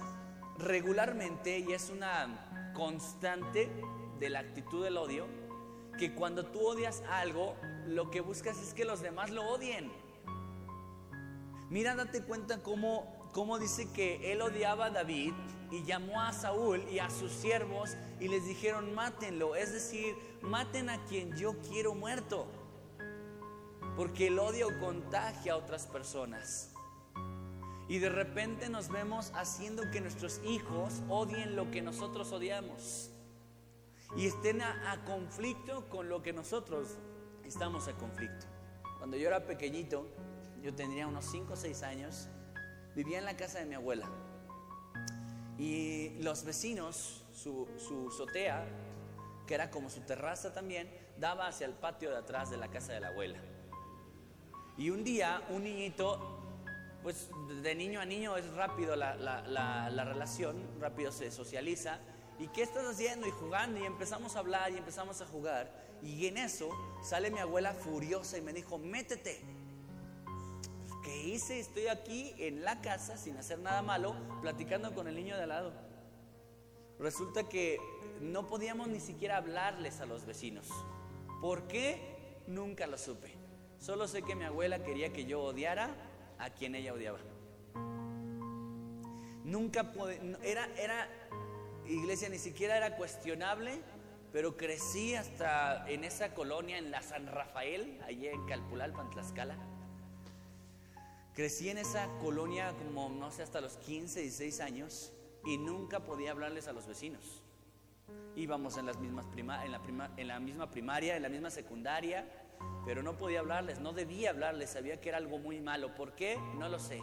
[0.58, 3.70] regularmente, y es una constante
[4.18, 5.26] de la actitud del odio,
[5.98, 9.90] que cuando tú odias algo, lo que buscas es que los demás lo odien.
[11.70, 15.34] Mira, date cuenta cómo, cómo dice que él odiaba a David
[15.70, 20.88] y llamó a Saúl y a sus siervos y les dijeron, mátenlo, es decir, maten
[20.88, 22.46] a quien yo quiero muerto.
[23.98, 26.70] Porque el odio contagia a otras personas.
[27.88, 33.10] Y de repente nos vemos haciendo que nuestros hijos odien lo que nosotros odiamos.
[34.16, 36.96] Y estén a, conflicto con lo que nosotros
[37.44, 38.46] estamos a conflicto.
[38.98, 40.06] Cuando yo era pequeñito,
[40.62, 42.28] yo tendría unos 5 o 6 años,
[42.94, 44.08] vivía en la casa de mi abuela.
[45.58, 48.64] Y los vecinos, su, su azotea,
[49.44, 52.92] que era como su terraza también, daba hacia el patio de atrás de la casa
[52.92, 53.40] de la abuela.
[54.78, 56.38] Y un día, un niñito,
[57.02, 57.28] pues
[57.62, 61.98] de niño a niño es rápido la, la, la relación, rápido se socializa.
[62.38, 63.26] ¿Y qué estás haciendo?
[63.26, 65.68] Y jugando, y empezamos a hablar y empezamos a jugar.
[66.00, 66.70] Y en eso
[67.02, 69.40] sale mi abuela furiosa y me dijo, métete.
[71.02, 71.58] ¿Qué hice?
[71.58, 75.48] Estoy aquí en la casa sin hacer nada malo, platicando con el niño de al
[75.48, 75.72] lado.
[77.00, 77.78] Resulta que
[78.20, 80.68] no podíamos ni siquiera hablarles a los vecinos.
[81.40, 82.42] ¿Por qué?
[82.46, 83.37] Nunca lo supe.
[83.78, 85.94] Solo sé que mi abuela quería que yo odiara
[86.38, 87.18] a quien ella odiaba.
[89.44, 89.92] Nunca
[90.42, 91.08] era,
[91.86, 93.80] iglesia, ni siquiera era cuestionable,
[94.32, 99.56] pero crecí hasta en esa colonia, en la San Rafael, allí en Calpulalpan, Tlaxcala
[101.34, 105.12] Crecí en esa colonia como, no sé, hasta los 15, 16 años
[105.44, 107.42] y nunca podía hablarles a los vecinos.
[108.34, 109.70] Íbamos en, las mismas prima, en
[110.26, 112.26] la misma primaria, en la misma secundaria,
[112.84, 115.94] pero no podía hablarles, no debía hablarles, sabía que era algo muy malo.
[115.94, 116.38] ¿Por qué?
[116.58, 117.02] No lo sé.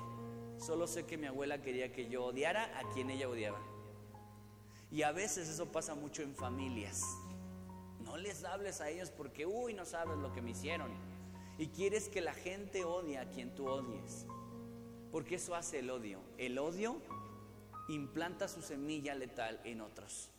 [0.58, 3.62] Solo sé que mi abuela quería que yo odiara a quien ella odiaba.
[4.92, 7.04] Y a veces eso pasa mucho en familias.
[8.00, 10.92] No les hables a ellos porque, uy, no sabes lo que me hicieron
[11.58, 14.26] y quieres que la gente odie a quien tú odies.
[15.12, 16.20] Porque eso hace el odio.
[16.38, 17.02] El odio
[17.88, 20.30] implanta su semilla letal en otros.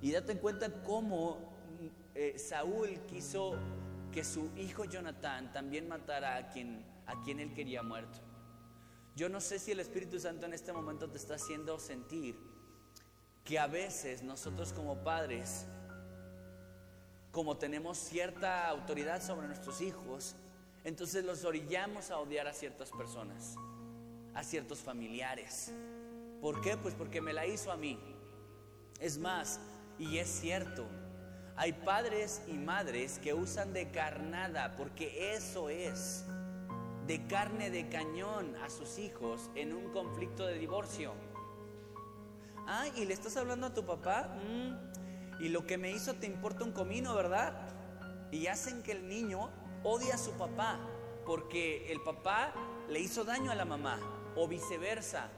[0.00, 1.38] Y date cuenta cómo
[2.14, 3.56] eh, Saúl quiso
[4.12, 8.20] que su hijo Jonathan también matara a quien, a quien él quería muerto.
[9.16, 12.38] Yo no sé si el Espíritu Santo en este momento te está haciendo sentir
[13.44, 15.66] que a veces nosotros como padres,
[17.30, 20.36] como tenemos cierta autoridad sobre nuestros hijos,
[20.84, 23.56] entonces los orillamos a odiar a ciertas personas,
[24.34, 25.72] a ciertos familiares.
[26.40, 26.76] ¿Por qué?
[26.76, 27.98] Pues porque me la hizo a mí.
[29.00, 29.60] Es más,
[29.98, 30.86] y es cierto,
[31.56, 36.24] hay padres y madres que usan de carnada, porque eso es,
[37.06, 41.12] de carne de cañón a sus hijos en un conflicto de divorcio.
[42.66, 46.26] Ah, y le estás hablando a tu papá, mm, y lo que me hizo te
[46.26, 47.68] importa un comino, ¿verdad?
[48.30, 49.50] Y hacen que el niño
[49.82, 50.78] odia a su papá
[51.24, 52.52] porque el papá
[52.88, 53.98] le hizo daño a la mamá
[54.36, 55.30] o viceversa.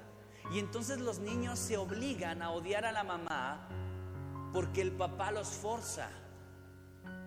[0.53, 3.69] Y entonces los niños se obligan a odiar a la mamá
[4.55, 6.09] porque el papá los forza.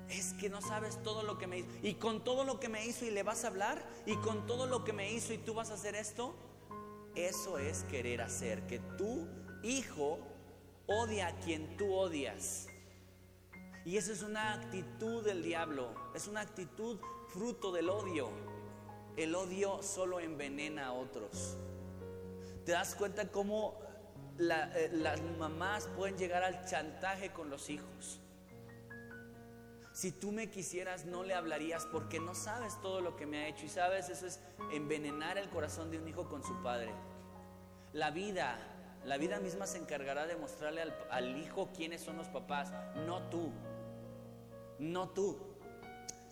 [0.10, 1.70] Es que no sabes todo lo que me hizo.
[1.84, 3.86] Y con todo lo que me hizo y le vas a hablar.
[4.06, 6.34] Y con todo lo que me hizo y tú vas a hacer esto.
[7.16, 9.28] Eso es querer hacer que tu
[9.62, 10.20] hijo
[10.88, 12.68] odia a quien tú odias.
[13.84, 18.30] Y esa es una actitud del diablo, es una actitud fruto del odio.
[19.18, 21.58] El odio solo envenena a otros.
[22.66, 23.87] ¿Te das cuenta cómo
[24.40, 28.22] eh, las mamás pueden llegar al chantaje con los hijos?
[29.94, 33.48] Si tú me quisieras, no le hablarías porque no sabes todo lo que me ha
[33.48, 33.66] hecho.
[33.66, 34.40] Y sabes, eso es
[34.72, 36.92] envenenar el corazón de un hijo con su padre.
[37.94, 38.60] La vida,
[39.06, 42.72] la vida misma se encargará de mostrarle al, al hijo quiénes son los papás,
[43.08, 43.52] no tú.
[44.78, 45.40] No tú.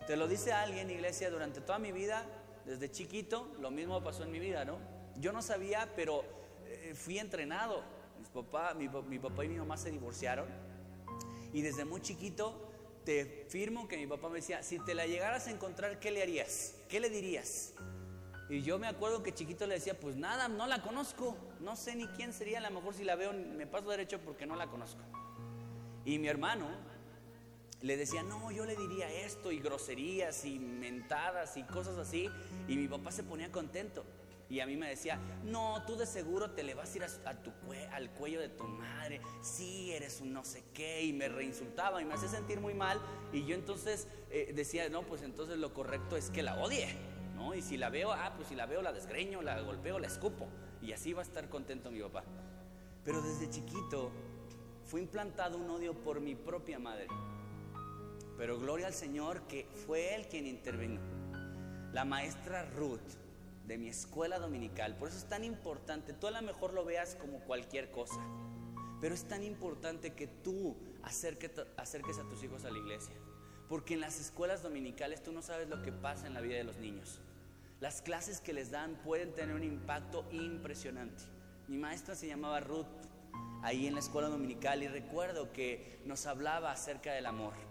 [0.06, 2.24] Te lo dice alguien, iglesia, durante toda mi vida,
[2.64, 4.78] desde chiquito, lo mismo pasó en mi vida, ¿no?
[5.16, 6.24] Yo no sabía, pero
[6.66, 7.82] eh, fui entrenado.
[8.36, 10.46] Papá, mi, mi papá y mi mamá se divorciaron.
[11.54, 12.70] Y desde muy chiquito
[13.02, 16.20] te firmo que mi papá me decía, si te la llegaras a encontrar, ¿qué le
[16.22, 16.74] harías?
[16.88, 17.72] ¿Qué le dirías?
[18.50, 21.96] Y yo me acuerdo que chiquito le decía, pues nada, no la conozco, no sé
[21.96, 24.66] ni quién sería, a lo mejor si la veo me paso derecho porque no la
[24.66, 25.00] conozco.
[26.04, 26.68] Y mi hermano
[27.80, 32.28] le decía, no, yo le diría esto y groserías y mentadas y cosas así,
[32.68, 34.04] y mi papá se ponía contento.
[34.48, 37.42] Y a mí me decía, no, tú de seguro te le vas a ir a,
[37.42, 37.52] tu
[37.92, 42.04] al cuello de tu madre, sí, eres un no sé qué, y me reinsultaba y
[42.04, 43.00] me hacía sentir muy mal.
[43.32, 46.86] Y yo entonces eh, decía, no, pues entonces lo correcto es que la odie,
[47.34, 47.54] ¿no?
[47.54, 50.48] Y si la veo, ah, pues si la veo, la desgreño, la golpeo, la escupo.
[50.80, 52.22] Y así va a estar contento mi papá.
[53.04, 54.12] Pero desde chiquito
[54.84, 57.08] fue implantado un odio por mi propia madre.
[58.36, 61.00] Pero gloria al Señor que fue Él quien intervino.
[61.92, 63.25] La maestra Ruth
[63.66, 64.96] de mi escuela dominical.
[64.96, 68.20] Por eso es tan importante, tú a lo mejor lo veas como cualquier cosa,
[69.00, 73.14] pero es tan importante que tú acerques, acerques a tus hijos a la iglesia.
[73.68, 76.64] Porque en las escuelas dominicales tú no sabes lo que pasa en la vida de
[76.64, 77.20] los niños.
[77.80, 81.24] Las clases que les dan pueden tener un impacto impresionante.
[81.66, 82.86] Mi maestra se llamaba Ruth
[83.62, 87.65] ahí en la escuela dominical y recuerdo que nos hablaba acerca del amor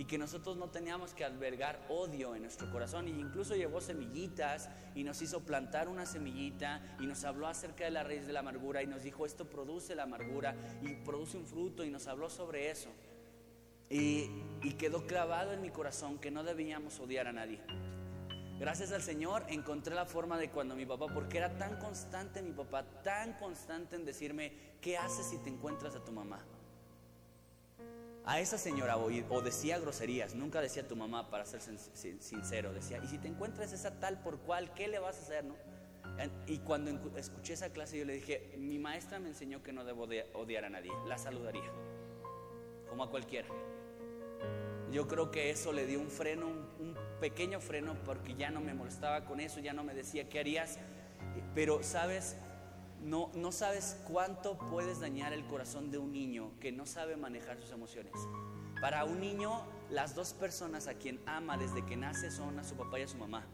[0.00, 3.06] y que nosotros no teníamos que albergar odio en nuestro corazón.
[3.06, 7.90] Y incluso llevó semillitas y nos hizo plantar una semillita y nos habló acerca de
[7.90, 11.44] la raíz de la amargura y nos dijo esto produce la amargura y produce un
[11.44, 12.88] fruto y nos habló sobre eso.
[13.90, 17.60] Y quedó clavado en mi corazón que no debíamos odiar a nadie.
[18.58, 22.52] Gracias al Señor encontré la forma de cuando mi papá, porque era tan constante mi
[22.52, 26.42] papá, tan constante en decirme, ¿qué haces si te encuentras a tu mamá?
[28.24, 33.08] A esa señora o, decía groserías, nunca decía tu mamá para ser sincero, decía, y
[33.08, 35.44] si te encuentras esa tal por cual, ¿qué le vas a hacer?
[35.44, 35.54] No?
[36.46, 40.06] Y cuando escuché esa clase yo le dije, mi maestra me enseñó que no debo
[40.34, 41.70] odiar a nadie, la saludaría,
[42.88, 43.48] como a cualquiera.
[44.92, 48.74] Yo creo que eso le dio un freno, un pequeño freno, porque ya no me
[48.74, 50.78] molestaba con eso, ya no me decía qué harías,
[51.54, 52.36] pero sabes,
[53.02, 57.58] no, no sabes cuánto puedes dañar el corazón de un niño que no sabe manejar
[57.60, 58.12] sus emociones.
[58.80, 62.76] Para un niño, las dos personas a quien ama desde que nace son a su
[62.76, 63.44] papá y a su mamá.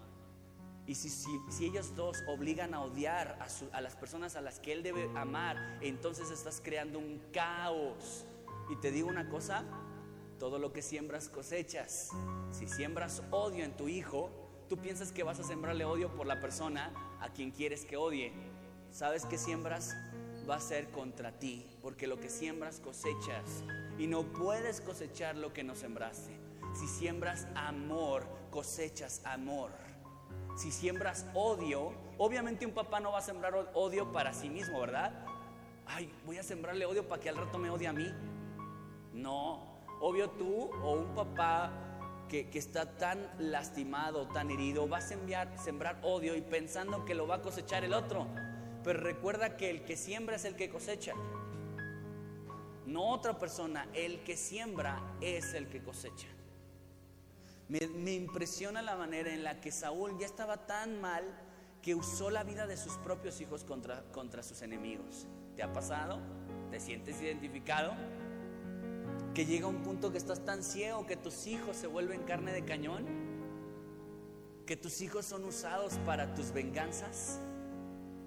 [0.87, 3.37] Y si, si, ellos dos obligan a odiar
[3.73, 8.25] a, las personas a las que él debe amar, entonces estás creando un caos.
[8.71, 9.65] Y te digo una cosa,
[10.39, 12.11] todo lo que siembras cosechas.
[12.53, 14.31] Si siembras odio en tu hijo,
[14.69, 18.33] tú piensas que vas a sembrarle odio por la persona a quien quieres que odie
[18.97, 19.95] sabes que siembras
[20.49, 23.63] va a ser contra ti, porque lo que siembras cosechas
[23.99, 26.35] y no puedes cosechar lo que no sembraste.
[26.75, 29.71] Si siembras amor, cosechas amor.
[30.57, 35.13] Si siembras odio, obviamente un papá no va a sembrar odio para sí mismo, ¿verdad?
[35.85, 38.11] Ay, voy a sembrarle odio para que al rato me odie a mí.
[39.13, 39.63] No,
[40.01, 41.71] obvio tú o un papá
[42.31, 47.15] que, que, está tan lastimado, tan herido, va a sembrar, sembrar odio y pensando que
[47.15, 48.27] lo va a cosechar el otro.
[48.87, 51.13] Pero recuerda que el que siembra es el que cosecha.
[52.87, 56.29] No otra persona, el que siembra es el que cosecha.
[57.69, 61.25] Me, impresiona la manera en la que Saúl ya estaba tan mal
[61.83, 65.27] que usó la vida de sus propios hijos contra, contra sus enemigos.
[65.57, 66.21] ¿Te ha pasado?
[66.71, 67.93] ¿Te sientes identificado?
[69.35, 72.65] Que llega un punto que estás tan ciego que tus hijos se vuelven carne de
[72.65, 73.05] cañón.
[74.65, 77.41] Que tus hijos son usados para tus venganzas.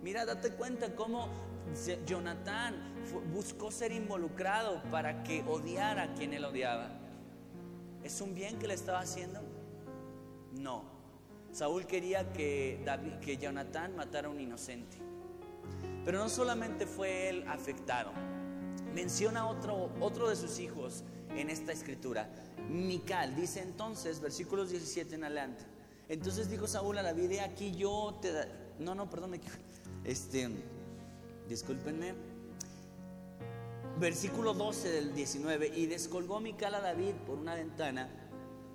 [0.01, 1.27] Mira, date cuenta cómo
[2.05, 2.75] Jonathan
[3.33, 6.89] buscó ser involucrado para que odiara a quien él odiaba.
[8.03, 9.41] ¿Es un bien que le estaba haciendo?
[10.53, 10.83] No.
[11.51, 13.37] Saúl quería que, David, que
[13.95, 14.97] matara a un inocente.
[16.05, 18.11] Pero no solamente fue él afectado.
[18.93, 21.03] Menciona otro, otro de sus hijos
[21.35, 22.29] en esta escritura.
[22.69, 25.63] Mical dice entonces, versículos 17 en adelante.
[26.07, 28.31] Entonces dijo Saúl a David, aquí yo te...
[28.79, 29.41] No, no, perdón, me
[30.03, 30.49] este,
[31.47, 32.13] discúlpenme.
[33.99, 38.09] versículo 12 del 19, y descolgó Mical a David por una ventana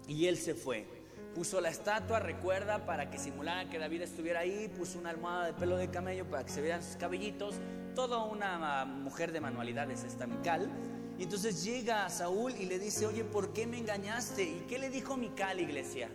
[0.07, 0.87] y él se fue.
[1.35, 5.53] Puso la estatua, recuerda, para que simulara que David estuviera ahí, puso una almohada de
[5.55, 7.57] pelo de camello para que se vean sus cabellitos,
[7.95, 10.71] toda una mujer de manualidades esta Mical.
[11.19, 14.45] Y entonces llega a Saúl y le dice, oye, ¿por qué me engañaste?
[14.45, 16.09] ¿Y qué le dijo Mical, iglesia?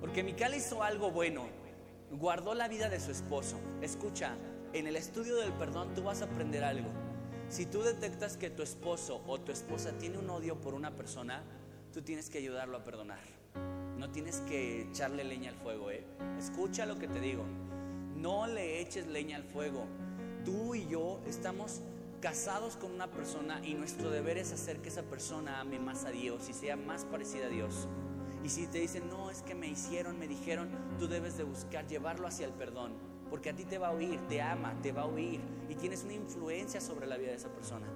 [0.00, 1.46] Porque Mical hizo algo bueno,
[2.10, 3.58] guardó la vida de su esposo.
[3.82, 4.36] Escucha,
[4.72, 6.88] en el estudio del perdón tú vas a aprender algo.
[7.48, 11.42] Si tú detectas que tu esposo o tu esposa tiene un odio por una persona,
[11.92, 13.20] tú tienes que ayudarlo a perdonar.
[13.96, 16.04] No tienes que echarle leña al fuego, ¿eh?
[16.38, 17.44] Escucha lo que te digo.
[18.14, 19.86] No le eches leña al fuego.
[20.44, 21.80] Tú y yo estamos
[22.20, 26.10] casados con una persona y nuestro deber es hacer que esa persona ame más a
[26.10, 27.88] Dios y sea más parecida a Dios.
[28.44, 30.68] Y si te dicen, no, es que me hicieron, me dijeron,
[30.98, 32.92] tú debes de buscar llevarlo hacia el perdón.
[33.30, 36.04] Porque a ti te va a oír, te ama, te va a oír y tienes
[36.04, 37.86] una influencia sobre la vida de esa persona.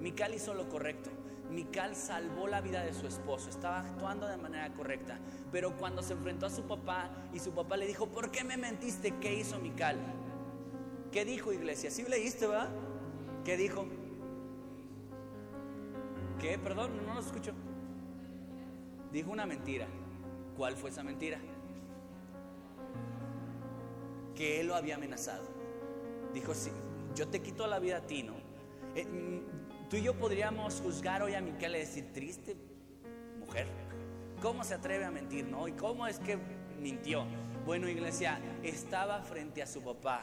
[0.00, 1.10] Mical hizo lo correcto.
[1.50, 5.18] Mical salvó la vida de su esposo, estaba actuando de manera correcta.
[5.50, 8.56] Pero cuando se enfrentó a su papá y su papá le dijo, ¿por qué me
[8.56, 9.14] mentiste?
[9.18, 9.96] ¿Qué hizo Mical?
[11.10, 11.90] ¿Qué dijo iglesia?
[11.90, 12.68] ¿Sí leíste, va?
[13.44, 13.86] ¿Qué dijo?
[16.38, 16.58] ¿Qué?
[16.58, 17.52] Perdón, no lo escucho.
[19.12, 19.86] Dijo una mentira.
[20.56, 21.38] ¿Cuál fue esa mentira?
[24.34, 25.46] Que él lo había amenazado.
[26.34, 26.70] Dijo, sí,
[27.14, 28.34] yo te quito la vida a ti, ¿no?
[28.94, 32.56] Eh, mm, tú y yo podríamos juzgar hoy a Miquel y decir, triste
[33.38, 33.66] mujer,
[34.42, 35.68] ¿cómo se atreve a mentir, no?
[35.68, 36.38] ¿Y cómo es que
[36.80, 37.24] mintió?
[37.64, 40.22] Bueno, iglesia, estaba frente a su papá.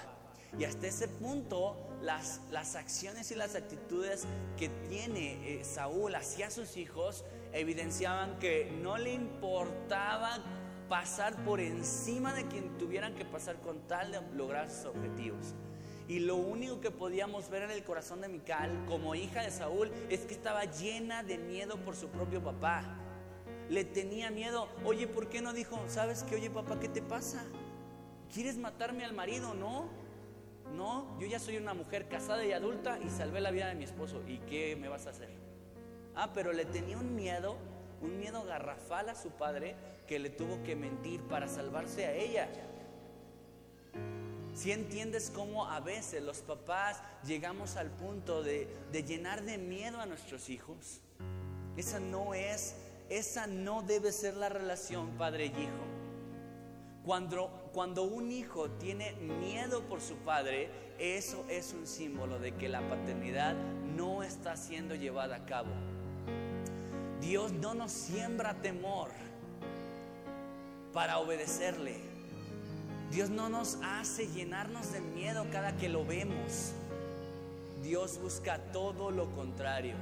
[0.58, 4.26] Y hasta ese punto, las, las acciones y las actitudes
[4.58, 7.26] que tiene eh, Saúl hacia sus hijos
[7.56, 10.40] evidenciaban que no le importaba
[10.90, 15.54] pasar por encima de quien tuvieran que pasar con tal de lograr sus objetivos.
[16.08, 19.92] Y lo único que podíamos ver en el corazón de Mical como hija de Saúl
[20.10, 22.84] es que estaba llena de miedo por su propio papá.
[23.70, 24.68] Le tenía miedo.
[24.84, 27.44] Oye, ¿por qué no dijo, sabes que, oye papá, ¿qué te pasa?
[28.32, 29.56] ¿Quieres matarme al marido?
[29.56, 29.90] No.
[30.76, 33.84] No, yo ya soy una mujer casada y adulta y salvé la vida de mi
[33.84, 34.22] esposo.
[34.28, 35.45] ¿Y qué me vas a hacer?
[36.16, 37.58] Ah, pero le tenía un miedo,
[38.02, 39.76] un miedo garrafal a su padre
[40.08, 42.48] que le tuvo que mentir para salvarse a ella.
[44.54, 50.00] Si entiendes cómo a veces los papás llegamos al punto de, de, llenar de miedo
[50.00, 51.02] a nuestros hijos,
[51.76, 52.76] esa no es,
[53.10, 55.96] esa no debe ser la relación padre y hijo.
[57.04, 62.70] Cuando, cuando un hijo tiene miedo por su padre, eso es un símbolo de que
[62.70, 63.54] la paternidad
[63.96, 65.70] no está siendo llevada a cabo.
[67.22, 69.10] Dios no nos siembra temor
[70.94, 71.98] para obedecerle.
[73.12, 76.74] Dios no nos hace llenarnos de miedo cada que lo vemos.
[77.84, 79.96] Dios busca todo lo contrario.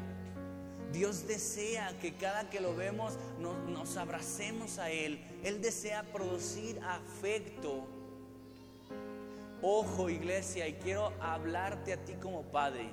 [0.91, 5.19] Dios desea que cada que lo vemos nos, abracemos a Él.
[5.43, 7.87] Él desea producir afecto.
[9.61, 12.89] Ojo iglesia, y quiero hablarte a ti como padre.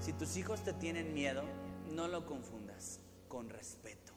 [0.00, 1.42] Si tus hijos te tienen miedo,
[1.90, 3.01] no lo confundas
[3.32, 4.12] con respeto.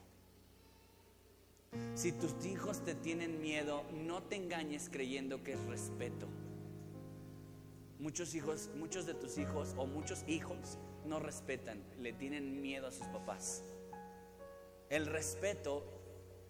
[1.94, 6.28] Si tus hijos te tienen miedo, no te engañes creyendo que es respeto.
[7.98, 12.92] Muchos hijos, muchos de tus hijos o muchos hijos no respetan, le tienen miedo a
[12.92, 13.64] sus papás.
[14.90, 15.86] El respeto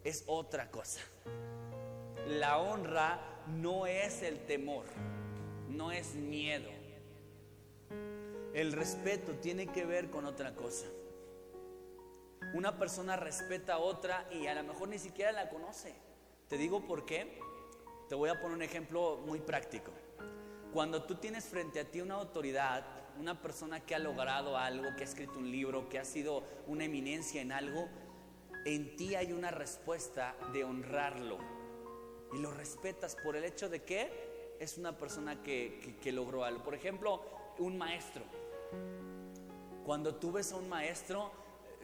[0.04, 1.02] es otra cosa.
[2.28, 3.22] La honra
[3.60, 4.86] no es el temor,
[5.70, 6.72] no es miedo.
[8.56, 10.88] El respeto tiene que ver con otra cosa.
[12.56, 15.94] Una persona respeta a otra y a lo mejor ni siquiera la conoce.
[16.48, 17.38] Te digo por qué.
[18.08, 19.92] Te voy a poner un ejemplo muy práctico.
[20.72, 22.86] Cuando tú tienes frente a ti una autoridad,
[23.20, 26.86] una persona que ha logrado algo, que ha escrito un libro, que ha sido una
[26.86, 27.90] eminencia en algo,
[28.64, 31.40] en ti hay una respuesta de honrarlo.
[32.32, 36.46] Y lo respetas por el hecho de que es una persona que, que, que logró
[36.46, 36.64] algo.
[36.64, 37.22] Por ejemplo,
[37.58, 38.24] un maestro.
[39.86, 41.44] Cuando tú ves a un maestro,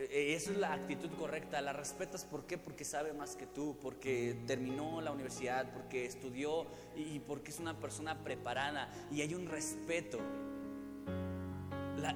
[0.09, 2.41] esa es la actitud correcta, la respetas, ¿por?
[2.57, 7.79] Porque sabe más que tú, porque terminó la universidad, porque estudió y porque es una
[7.79, 10.19] persona preparada y hay un respeto.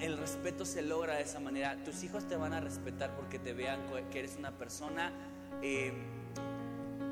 [0.02, 1.84] El respeto se logra de esa manera.
[1.84, 3.82] Tus hijos te van a respetar porque te vean
[4.12, 5.12] que eres una persona,
[5.62, 5.94] eh,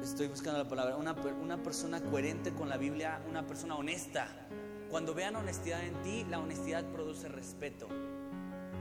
[0.01, 4.27] estoy buscando la palabra, una, una persona coherente con la Biblia, una persona honesta.
[4.89, 7.87] Cuando vean honestidad en ti, la honestidad produce respeto.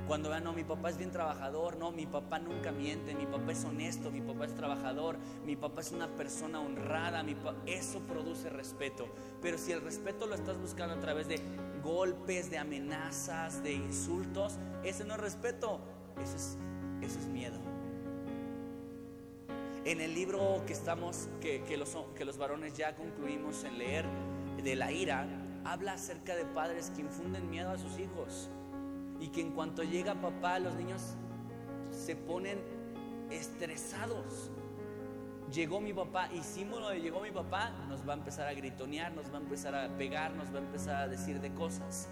[0.07, 3.53] Cuando vean, no, mi papá es bien trabajador, no, mi papá nunca miente, mi papá
[3.53, 7.25] es honesto, mi papá es trabajador, mi papá es una persona honrada,
[7.67, 9.07] eso produce respeto.
[9.41, 11.41] Pero si el respeto lo estás buscando a través de
[11.83, 14.59] golpes, de amenazas, de insultos.
[14.85, 15.81] Ese no es respeto,
[16.23, 16.59] eso es,
[17.03, 17.59] eso es miedo.
[19.85, 24.07] En el libro que estamos, que, que, los, que los varones ya concluimos en leer,
[24.63, 25.27] de la ira,
[25.65, 28.49] habla acerca de padres que infunden miedo a sus hijos
[29.23, 31.15] y que en cuanto llega papá los niños
[31.93, 32.59] se ponen
[33.31, 34.51] estresados.
[35.53, 39.13] Llegó mi papá, hicimos lo de llegó mi papá, nos va a empezar a gritonear,
[39.13, 42.09] nos va a empezar a pegar, nos va a empezar a decir de cosas.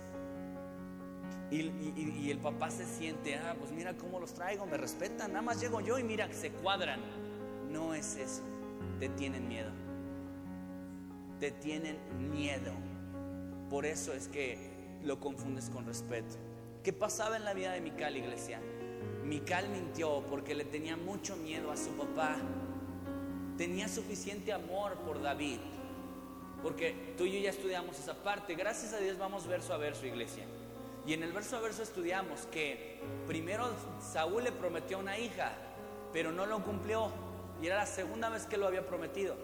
[1.50, 5.60] Y, el papá se siente, ah, pues mira cómo los traigo, me respetan, nada más
[5.60, 7.00] llego yo y mira que se cuadran.
[7.72, 8.42] No es eso,
[9.00, 9.72] te tienen miedo.
[11.40, 11.98] Te tienen
[12.30, 12.72] miedo.
[13.68, 16.49] Por eso es que lo confundes con respeto.
[16.82, 18.58] ¿Qué pasaba en la vida de Mical, iglesia?
[19.22, 22.38] Mical mintió porque le tenía mucho miedo a su papá.
[23.58, 25.58] Tenía suficiente amor por David.
[26.62, 28.54] Porque tú y yo ya estudiamos esa parte.
[28.54, 30.44] Gracias a Dios vamos verso a verso, iglesia.
[31.06, 33.68] Y en el verso a verso estudiamos que primero
[34.00, 35.52] Saúl le prometió una hija,
[36.14, 37.12] pero no lo cumplió.
[37.60, 39.36] Y era la segunda vez que lo había prometido.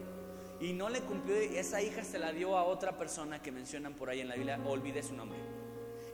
[0.59, 4.09] Y no le cumplió, esa hija se la dio a otra persona que mencionan por
[4.09, 5.39] ahí en la Biblia, olvide su nombre.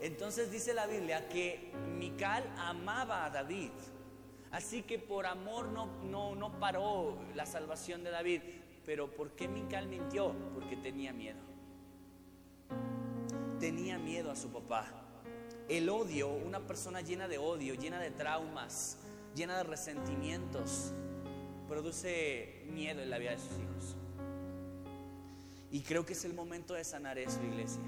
[0.02, 3.70] Entonces dice la Biblia que Mical amaba a David.
[4.50, 8.42] Así que por amor no, no, no paró la salvación de David.
[8.84, 10.34] Pero ¿por qué Mical mintió?
[10.54, 11.38] Porque tenía miedo.
[13.60, 14.86] Tenía miedo a su papá.
[15.68, 18.98] El odio, una persona llena de odio, llena de traumas,
[19.36, 20.92] llena de resentimientos,
[21.68, 23.96] produce miedo en la vida de sus hijos.
[25.70, 27.80] Y creo que es el momento de sanar eso, iglesia.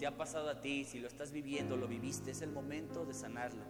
[0.00, 3.12] Te ha pasado a ti, si lo estás viviendo, lo viviste, es el momento de
[3.12, 3.62] sanarlo.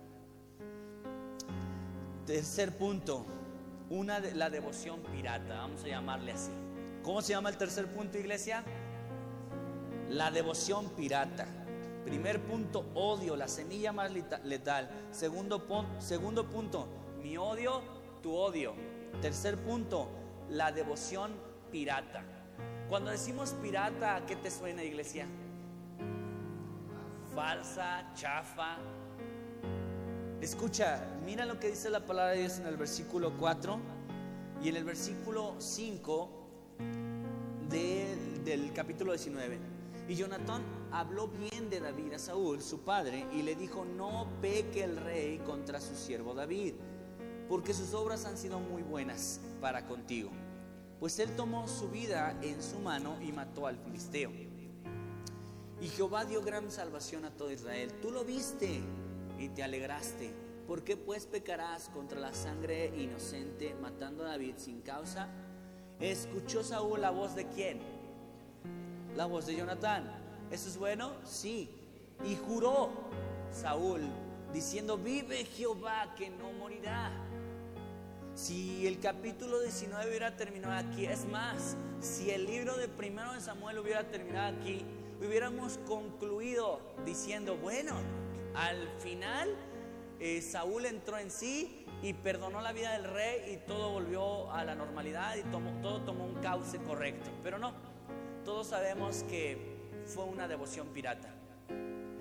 [2.24, 3.26] Tercer punto,
[3.88, 6.52] una de, la devoción pirata, vamos a llamarle así.
[7.02, 8.62] ¿Cómo se llama el tercer punto, iglesia?
[10.08, 11.48] La devoción pirata.
[12.04, 14.12] Primer punto, odio, la semilla más
[14.44, 14.88] letal.
[15.10, 15.66] Segundo,
[15.98, 16.86] segundo punto,
[17.20, 17.82] mi odio,
[18.22, 18.74] tu odio.
[19.20, 20.08] Tercer punto,
[20.48, 21.32] la devoción
[21.72, 22.22] pirata.
[22.88, 25.26] Cuando decimos pirata, ¿a qué te suena, iglesia?
[27.34, 28.76] Falsa, chafa.
[30.40, 33.78] Escucha, mira lo que dice la palabra de Dios en el versículo 4
[34.62, 36.30] y en el versículo 5
[37.68, 39.58] del capítulo 19.
[40.08, 44.82] Y Jonatán habló bien de David a Saúl, su padre, y le dijo, no peque
[44.82, 46.74] el rey contra su siervo David,
[47.48, 50.30] porque sus obras han sido muy buenas para contigo
[51.00, 54.30] pues él tomó su vida en su mano y mató al filisteo.
[55.80, 57.90] Y Jehová dio gran salvación a todo Israel.
[58.02, 58.80] Tú lo viste
[59.38, 60.30] y te alegraste.
[60.66, 65.28] ¿Por qué pues pecarás contra la sangre inocente matando a David sin causa?
[65.98, 67.80] ¿Escuchó Saúl la voz de quién?
[69.16, 70.04] La voz de Jonatán.
[70.50, 71.12] ¿Eso es bueno?
[71.24, 71.70] Sí.
[72.24, 72.90] Y juró
[73.50, 74.02] Saúl
[74.52, 77.10] diciendo, vive Jehová que no morirá.
[78.34, 83.40] Si el capítulo 19 hubiera terminado aquí, es más, si el libro de primero de
[83.40, 84.84] Samuel hubiera terminado aquí,
[85.26, 87.94] hubiéramos concluido diciendo, bueno,
[88.54, 89.54] al final
[90.18, 94.64] eh, Saúl entró en sí y perdonó la vida del rey y todo volvió a
[94.64, 97.30] la normalidad y todo tomó un cauce correcto.
[97.42, 97.72] Pero no,
[98.44, 101.34] todos sabemos que fue una devoción pirata.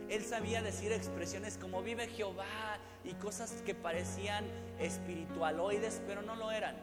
[0.10, 4.44] Él sabía decir expresiones como vive Jehová y cosas que parecían
[4.80, 6.76] espiritualoides, pero no lo eran.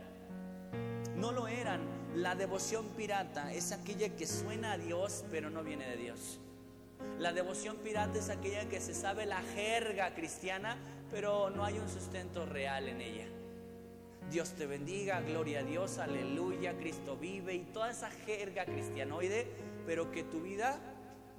[1.16, 1.80] No lo eran.
[2.14, 6.40] La devoción pirata es aquella que suena a Dios, pero no viene de Dios.
[7.18, 10.76] La devoción pirata es aquella que se sabe la jerga cristiana,
[11.10, 13.26] pero no hay un sustento real en ella.
[14.30, 19.46] Dios te bendiga, gloria a Dios, aleluya, Cristo vive y toda esa jerga cristianoide,
[19.86, 20.80] pero que tu vida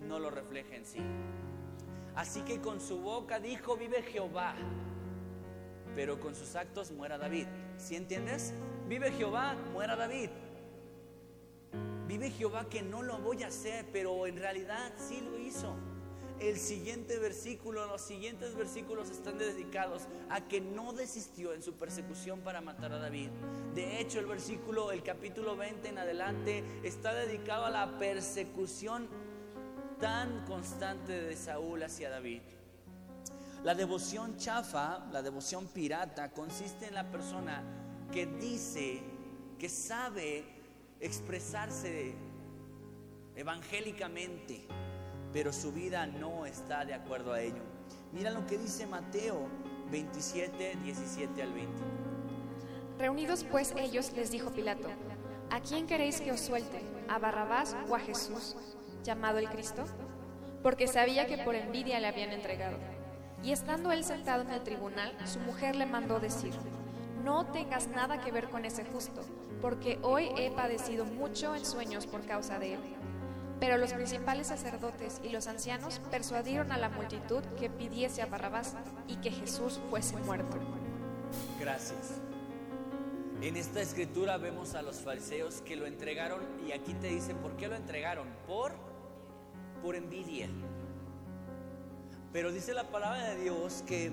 [0.07, 1.01] no lo refleje en sí.
[2.15, 4.55] Así que con su boca dijo, vive Jehová,
[5.95, 7.47] pero con sus actos muera David.
[7.77, 8.53] ¿Sí entiendes?
[8.87, 10.29] Vive Jehová, muera David.
[12.07, 15.75] Vive Jehová que no lo voy a hacer, pero en realidad sí lo hizo.
[16.39, 22.39] El siguiente versículo, los siguientes versículos están dedicados a que no desistió en su persecución
[22.41, 23.29] para matar a David.
[23.75, 29.09] De hecho, el versículo, el capítulo 20 en adelante, está dedicado a la persecución
[29.99, 32.41] tan constante de Saúl hacia David.
[33.63, 37.63] La devoción chafa, la devoción pirata, consiste en la persona
[38.13, 39.01] que dice,
[39.57, 40.56] que sabe
[40.99, 42.15] expresarse
[43.35, 44.65] evangélicamente,
[45.31, 47.61] pero su vida no está de acuerdo a ello.
[48.11, 49.47] Mira lo que dice Mateo
[49.91, 51.73] 27, 17 al 20.
[52.97, 54.89] Reunidos pues ellos les dijo Pilato,
[55.51, 56.81] ¿a quién queréis que os suelte?
[57.07, 58.55] ¿A Barrabás o a Jesús?
[59.03, 59.85] llamado el Cristo?
[60.67, 62.77] porque sabía que por envidia le habían entregado.
[63.43, 66.53] Y estando él sentado en el tribunal, su mujer le mandó decir,
[67.23, 69.21] no tengas nada que ver con ese justo,
[69.61, 72.79] porque hoy he padecido mucho en sueños por causa de él.
[73.59, 78.75] Pero los principales sacerdotes y los ancianos persuadieron a la multitud que pidiese a Barrabás
[79.07, 80.57] y que Jesús fuese muerto.
[81.59, 82.21] Gracias.
[83.41, 87.55] En esta escritura vemos a los fariseos que lo entregaron y aquí te dice por
[87.55, 88.27] qué lo entregaron.
[88.47, 88.73] Por,
[89.81, 90.49] por envidia.
[92.31, 94.11] Pero dice la palabra de Dios que,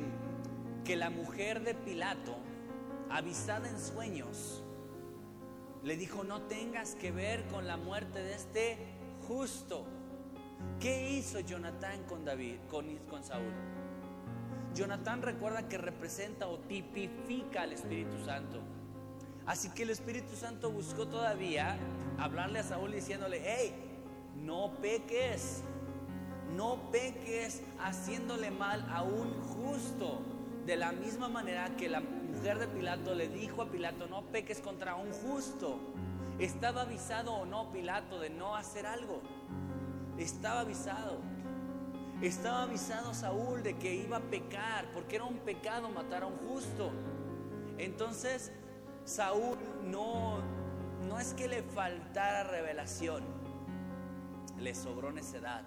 [0.85, 2.35] que la mujer de Pilato,
[3.11, 4.64] avisada en sueños,
[5.85, 8.78] le dijo, no tengas que ver con la muerte de este
[9.28, 9.85] justo.
[10.80, 13.53] ¿Qué hizo Jonatán con David, con, Saúl?
[14.74, 18.61] Jonatán recuerda que representa o tipifica al Espíritu Santo.
[19.47, 21.76] Así que el Espíritu Santo buscó todavía
[22.18, 23.74] hablarle a Saúl diciéndole, hey,
[24.43, 25.62] no peques,
[26.57, 30.22] no peques haciéndole mal a un justo.
[30.64, 32.01] De la misma manera que la
[32.45, 35.81] de Pilato le dijo a Pilato, no peques contra un justo.
[36.39, 39.23] ¿Estaba avisado o no Pilato de no hacer algo?
[40.19, 41.21] Estaba avisado.
[42.21, 46.37] Estaba avisado Saúl de que iba a pecar, porque era un pecado matar a un
[46.37, 46.91] justo.
[47.79, 48.53] Entonces,
[49.05, 50.41] Saúl no,
[51.09, 53.25] no es que le faltara revelación,
[54.59, 55.63] le sobró necedad.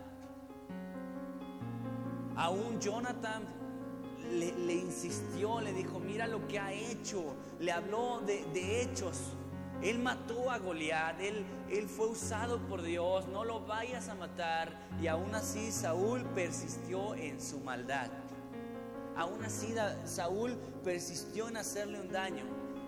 [2.36, 3.48] Aún Jonathan
[4.32, 9.34] le, insistió, le dijo, mira lo que ha hecho, le habló de, hechos.
[9.82, 14.72] Él mató a Goliat, él, él fue usado por Dios, no lo vayas a matar.
[15.02, 18.10] Y aún así Saúl persistió en su maldad.
[19.16, 19.74] Aún así
[20.06, 22.46] Saúl persistió en hacerle un daño.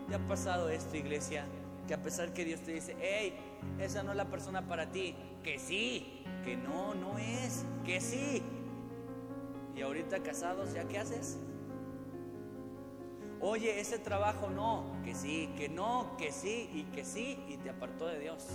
[0.08, 1.46] ¿Te ha pasado esto, iglesia?
[1.88, 3.36] Que a pesar que Dios te dice, hey,
[3.80, 8.44] esa no es la persona para ti, que sí, que no, no es, que sí.
[9.76, 11.38] Y ahorita casados, ¿ya qué haces?
[13.42, 17.70] Oye, ese trabajo no, que sí, que no, que sí y que sí, y te
[17.70, 18.46] apartó de Dios.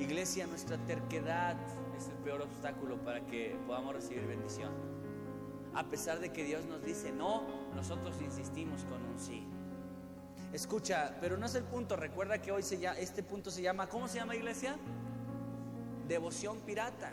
[0.00, 1.56] Iglesia, nuestra terquedad
[1.96, 4.72] es el peor obstáculo para que podamos recibir bendición.
[5.74, 7.44] A pesar de que Dios nos dice no,
[7.74, 9.46] nosotros insistimos con un sí.
[10.52, 11.96] Escucha, pero no es el punto.
[11.96, 14.76] Recuerda que hoy se llama, este punto se llama, ¿cómo se llama iglesia?
[16.08, 17.12] Devoción pirata.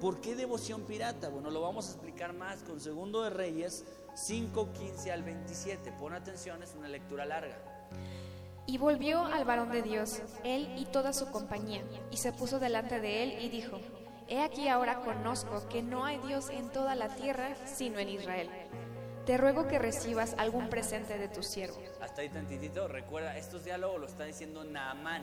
[0.00, 1.30] ¿Por qué devoción pirata?
[1.30, 3.84] Bueno, lo vamos a explicar más con Segundo de Reyes
[4.14, 5.92] 5, 15 al 27.
[5.92, 7.56] Pon atención, es una lectura larga.
[8.66, 13.00] Y volvió al varón de Dios, él y toda su compañía, y se puso delante
[13.00, 13.78] de él y dijo,
[14.28, 18.50] He aquí ahora conozco que no hay Dios en toda la tierra sino en Israel.
[19.24, 21.78] Te ruego que recibas algún presente de tu siervo.
[22.00, 25.22] Hasta ahí tantitito, recuerda, estos diálogos lo está diciendo Naamán.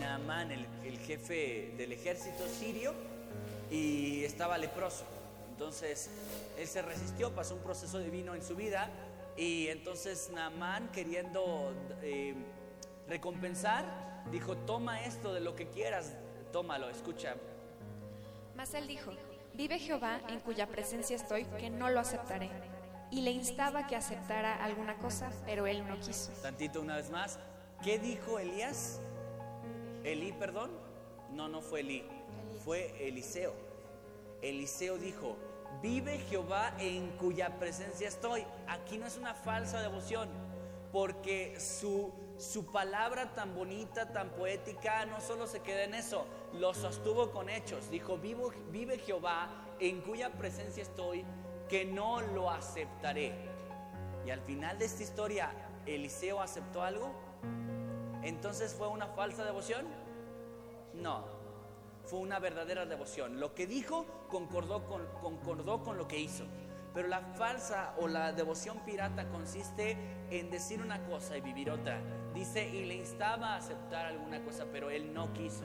[0.00, 2.94] Naamán, el, el jefe del ejército sirio,
[3.72, 5.04] y estaba leproso.
[5.50, 6.10] Entonces,
[6.58, 8.90] él se resistió, pasó un proceso divino en su vida
[9.36, 12.34] y entonces Naamán queriendo eh,
[13.08, 16.12] recompensar, dijo, toma esto de lo que quieras,
[16.52, 17.36] tómalo, escucha.
[18.54, 19.12] Mas él dijo,
[19.54, 22.50] vive Jehová en cuya presencia estoy, que no lo aceptaré.
[23.10, 26.30] Y le instaba que aceptara alguna cosa, pero él no quiso.
[26.42, 27.38] Tantito una vez más,
[27.82, 29.00] ¿qué dijo Elías?
[30.04, 30.70] Elí, perdón.
[31.30, 32.04] No, no fue Elí,
[32.64, 33.52] fue Eliseo.
[34.40, 35.36] Eliseo dijo,
[35.80, 38.44] vive Jehová en cuya presencia estoy.
[38.66, 40.28] Aquí no es una falsa devoción,
[40.92, 46.74] porque su, su palabra tan bonita, tan poética, no solo se queda en eso, lo
[46.74, 47.90] sostuvo con hechos.
[47.90, 49.48] Dijo, vive Jehová
[49.78, 51.24] en cuya presencia estoy,
[51.68, 53.32] que no lo aceptaré.
[54.26, 55.52] Y al final de esta historia,
[55.86, 57.12] Eliseo aceptó algo.
[58.22, 59.86] Entonces fue una falsa devoción.
[60.94, 61.41] No,
[62.04, 63.40] fue una verdadera devoción.
[63.40, 66.44] Lo que dijo concordó con, lo que hizo.
[66.94, 69.96] Pero la falsa o la devoción pirata consiste
[70.30, 72.00] en decir una cosa y vivir otra.
[72.34, 75.64] Dice, y le instaba a aceptar alguna cosa, pero él no quiso.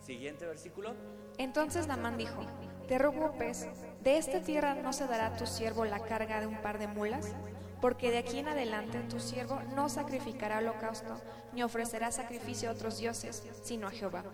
[0.00, 0.94] Siguiente versículo.
[1.38, 2.46] Entonces Namán dijo,
[2.86, 3.68] te ruego pues,
[4.02, 6.86] de esta tierra no se dará a tu siervo la carga de un par de
[6.86, 7.32] mulas,
[7.80, 11.20] porque de aquí en adelante tu siervo no sacrificará holocausto,
[11.52, 14.24] ni ofrecerá sacrificio a otros dioses, sino a Jehová.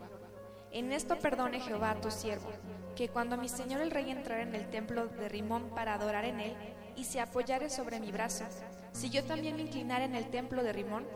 [0.72, 2.50] En esto perdone Jehová a tu siervo,
[2.94, 6.40] que cuando mi señor el rey entrara en el templo de Rimón para adorar en
[6.40, 6.56] él,
[6.96, 8.44] y se apoyare sobre mi brazo,
[8.92, 11.06] si yo también me inclinara en el templo de Rimón,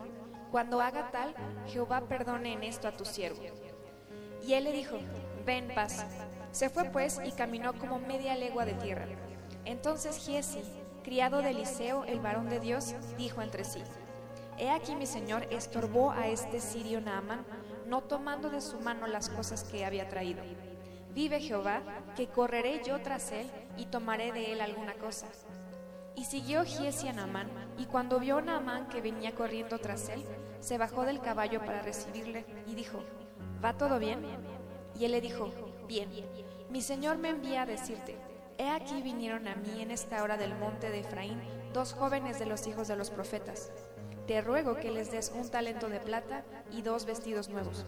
[0.51, 1.33] cuando haga tal,
[1.67, 3.41] Jehová perdone en esto a tu siervo.
[4.45, 4.97] Y él le dijo,
[5.45, 6.05] ven paz.
[6.51, 9.07] Se fue pues y caminó como media legua de tierra.
[9.65, 10.61] Entonces Giesi,
[11.03, 13.81] criado de Eliseo, el varón de Dios, dijo entre sí,
[14.57, 17.45] He aquí mi señor estorbó a este sirio Naaman,
[17.91, 20.41] no tomando de su mano las cosas que había traído.
[21.13, 21.81] Vive Jehová,
[22.15, 25.27] que correré yo tras él y tomaré de él alguna cosa.
[26.15, 30.23] Y siguió Giesi a Naamán, y cuando vio a Naamán que venía corriendo tras él,
[30.61, 33.03] se bajó del caballo para recibirle y dijo,
[33.61, 34.25] ¿va todo bien?
[34.97, 35.51] Y él le dijo,
[35.85, 36.09] bien,
[36.69, 38.17] mi señor me envía a decirte,
[38.57, 41.41] he aquí vinieron a mí en esta hora del monte de Efraín
[41.73, 43.69] dos jóvenes de los hijos de los profetas.
[44.27, 47.85] Te ruego que les des un talento de plata y dos vestidos nuevos.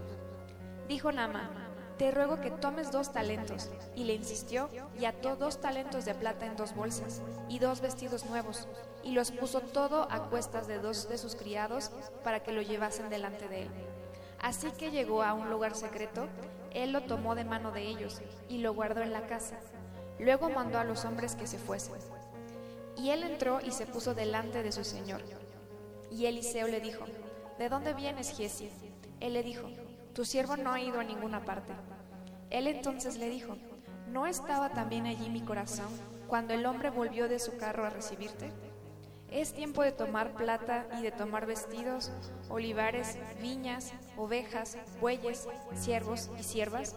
[0.88, 1.50] Dijo Naamán,
[1.98, 3.70] te ruego que tomes dos talentos.
[3.96, 4.70] Y le insistió
[5.00, 8.68] y ató dos talentos de plata en dos bolsas y dos vestidos nuevos,
[9.04, 11.92] y los puso todo a cuestas de dos de sus criados
[12.24, 13.70] para que lo llevasen delante de él.
[14.42, 16.28] Así que llegó a un lugar secreto,
[16.72, 19.58] él lo tomó de mano de ellos y lo guardó en la casa.
[20.20, 21.96] Luego mandó a los hombres que se fuesen.
[22.98, 25.22] Y él entró y se puso delante de su señor.
[26.14, 27.06] Y Eliseo le dijo,
[27.58, 28.70] ¿De dónde vienes, Giesi?
[29.20, 29.68] Él le dijo,
[30.14, 31.74] Tu siervo no ha ido a ninguna parte.
[32.50, 33.58] Él entonces le dijo,
[34.10, 35.88] ¿no estaba también allí mi corazón
[36.28, 38.52] cuando el hombre volvió de su carro a recibirte?
[39.32, 42.12] Es tiempo de tomar plata y de tomar vestidos,
[42.50, 46.96] olivares, viñas, ovejas, bueyes, siervos y siervas.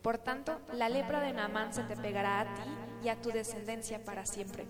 [0.00, 2.70] Por tanto, la lepra de Naamán se te pegará a ti
[3.04, 4.64] y a tu descendencia para siempre.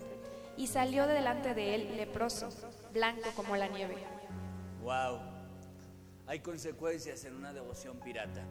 [0.57, 2.49] Y salió delante de él leproso,
[2.93, 3.95] blanco como la nieve.
[4.83, 5.19] Wow.
[6.27, 8.43] Hay consecuencias en una devoción pirata.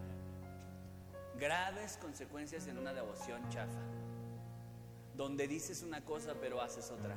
[1.39, 3.81] Graves consecuencias en una devoción chafa.
[5.17, 7.17] Donde dices una cosa pero haces otra.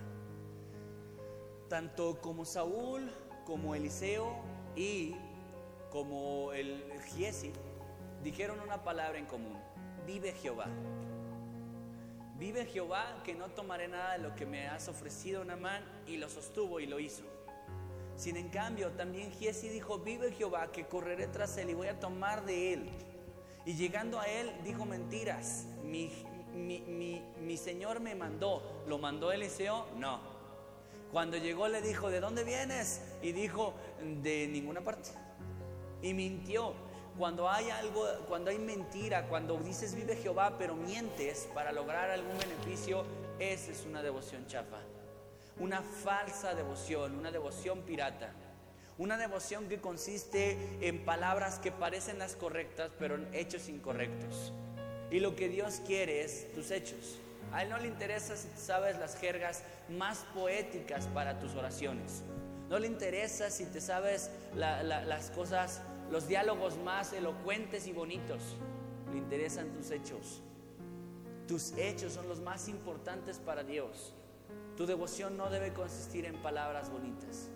[1.70, 3.12] Tanto como Saúl,
[3.46, 4.36] como Eliseo
[4.76, 5.16] y
[5.92, 7.52] como el Giesi
[8.24, 9.58] dijeron una palabra en común.
[10.06, 10.68] Vive Jehová.
[12.44, 16.28] Vive Jehová que no tomaré nada de lo que me has ofrecido, Namán, y lo
[16.28, 17.24] sostuvo y lo hizo.
[18.18, 22.02] Sin en cambio, también Giesi dijo, vive Jehová que correré tras él y voy a
[22.02, 22.90] tomar de él.
[23.66, 25.68] Y llegando a él dijo mentiras.
[25.86, 26.12] Mi,
[26.54, 28.84] mi, mi Señor me mandó.
[28.88, 29.88] ¿Lo mandó Eliseo?
[29.96, 30.20] No.
[31.14, 33.04] Cuando llegó le dijo, ¿de dónde vienes?
[33.22, 33.74] Y dijo,
[34.22, 35.12] de ninguna parte.
[36.02, 36.74] Y mintió.
[37.18, 42.38] Cuando hay algo, cuando hay mentira, cuando dices vive Jehová, pero mientes para lograr algún
[42.40, 43.06] beneficio,
[43.38, 44.80] esa es una devoción chafa.
[45.60, 48.32] Una falsa devoción, una devoción pirata.
[48.98, 54.52] Una devoción que consiste en palabras que parecen las correctas, pero en hechos incorrectos.
[55.12, 57.20] Y lo que Dios quiere es tus hechos.
[57.52, 62.24] A Él no le interesa si sabes las jergas más poéticas para tus oraciones.
[62.70, 65.82] No le interesa si te sabes las cosas
[66.14, 68.40] los diálogos más elocuentes y bonitos.
[69.12, 70.44] Le interesan tus hechos.
[71.48, 74.14] Tus hechos son los más importantes para Dios.
[74.78, 77.50] Tu devoción no debe consistir en palabras bonitas.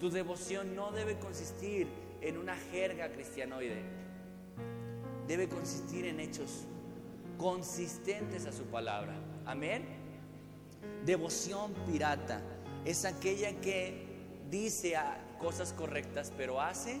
[0.00, 1.86] Tu devoción no debe consistir
[2.20, 3.84] en una jerga cristianoide.
[5.28, 6.64] Debe consistir en hechos
[7.38, 9.14] consistentes a su palabra.
[9.46, 9.86] Amén.
[11.06, 12.42] Devoción pirata
[12.84, 14.04] es aquella que
[14.50, 14.96] dice
[15.38, 17.00] cosas correctas, pero hace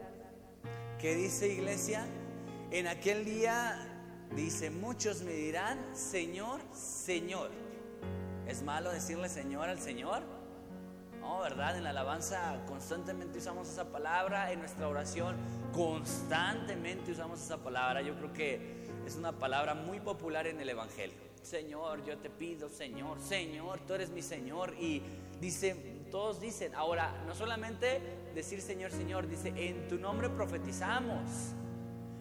[1.01, 2.05] ¿Qué dice iglesia?
[2.69, 3.75] En aquel día,
[4.35, 7.49] dice, muchos me dirán, Señor, Señor.
[8.45, 10.21] ¿Es malo decirle Señor al Señor?
[11.19, 11.75] No, ¿verdad?
[11.75, 15.37] En la alabanza constantemente usamos esa palabra, en nuestra oración
[15.73, 18.03] constantemente usamos esa palabra.
[18.03, 21.17] Yo creo que es una palabra muy popular en el Evangelio.
[21.41, 24.75] Señor, yo te pido, Señor, Señor, tú eres mi Señor.
[24.79, 25.01] Y
[25.39, 25.73] dice,
[26.11, 31.53] todos dicen, ahora, no solamente decir Señor, Señor, dice, en tu nombre profetizamos,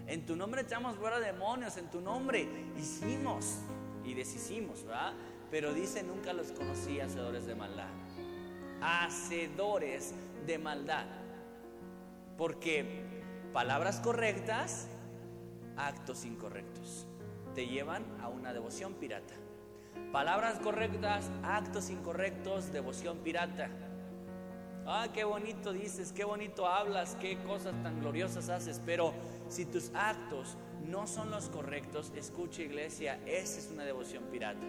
[0.06, 3.58] en tu nombre echamos fuera demonios, en tu nombre hicimos
[4.04, 5.12] y deshicimos, ¿verdad?
[5.50, 7.90] Pero dice, nunca los conocí hacedores de maldad,
[8.80, 10.14] hacedores
[10.46, 11.06] de maldad,
[12.36, 13.04] porque
[13.52, 14.88] palabras correctas,
[15.76, 17.06] actos incorrectos,
[17.54, 19.34] te llevan a una devoción pirata.
[20.12, 23.70] Palabras correctas, actos incorrectos, devoción pirata.
[24.86, 29.12] Ah, qué bonito dices, qué bonito hablas, qué cosas tan gloriosas haces, pero
[29.48, 30.56] si tus actos
[30.88, 34.60] no son los correctos, escucha iglesia, esa es una devoción pirata.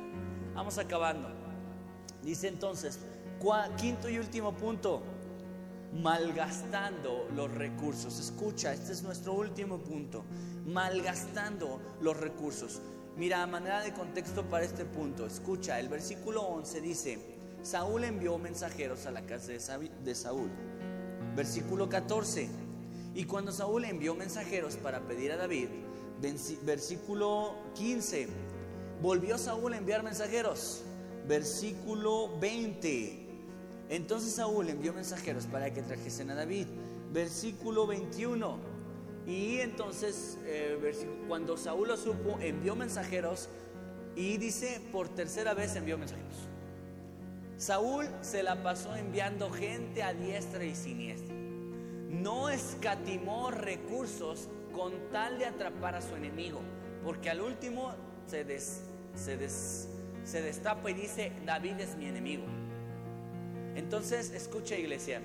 [0.53, 1.29] Vamos acabando.
[2.23, 2.99] Dice entonces,
[3.77, 5.01] quinto y último punto,
[5.93, 8.19] malgastando los recursos.
[8.19, 10.23] Escucha, este es nuestro último punto,
[10.65, 12.81] malgastando los recursos.
[13.17, 17.19] Mira, a manera de contexto para este punto, escucha, el versículo 11 dice,
[17.63, 20.49] Saúl envió mensajeros a la casa de Saúl.
[21.35, 22.49] Versículo 14,
[23.13, 25.67] y cuando Saúl envió mensajeros para pedir a David,
[26.63, 28.27] versículo 15,
[29.01, 30.83] volvió Saúl a enviar mensajeros.
[31.27, 33.27] Versículo 20,
[33.89, 36.67] entonces Saúl envió mensajeros para que trajesen a David.
[37.13, 38.57] Versículo 21.
[39.27, 40.77] Y entonces, eh,
[41.27, 43.49] cuando Saúl lo supo, envió mensajeros
[44.15, 46.50] y dice, por tercera vez envió mensajeros.
[47.61, 51.35] Saúl se la pasó enviando gente a diestra y siniestra.
[52.09, 56.59] No escatimó recursos con tal de atrapar a su enemigo,
[57.03, 57.93] porque al último
[58.25, 58.43] se,
[59.13, 59.49] se,
[60.23, 62.45] se destapa y dice, David es mi enemigo.
[63.75, 65.21] Entonces, escucha iglesia,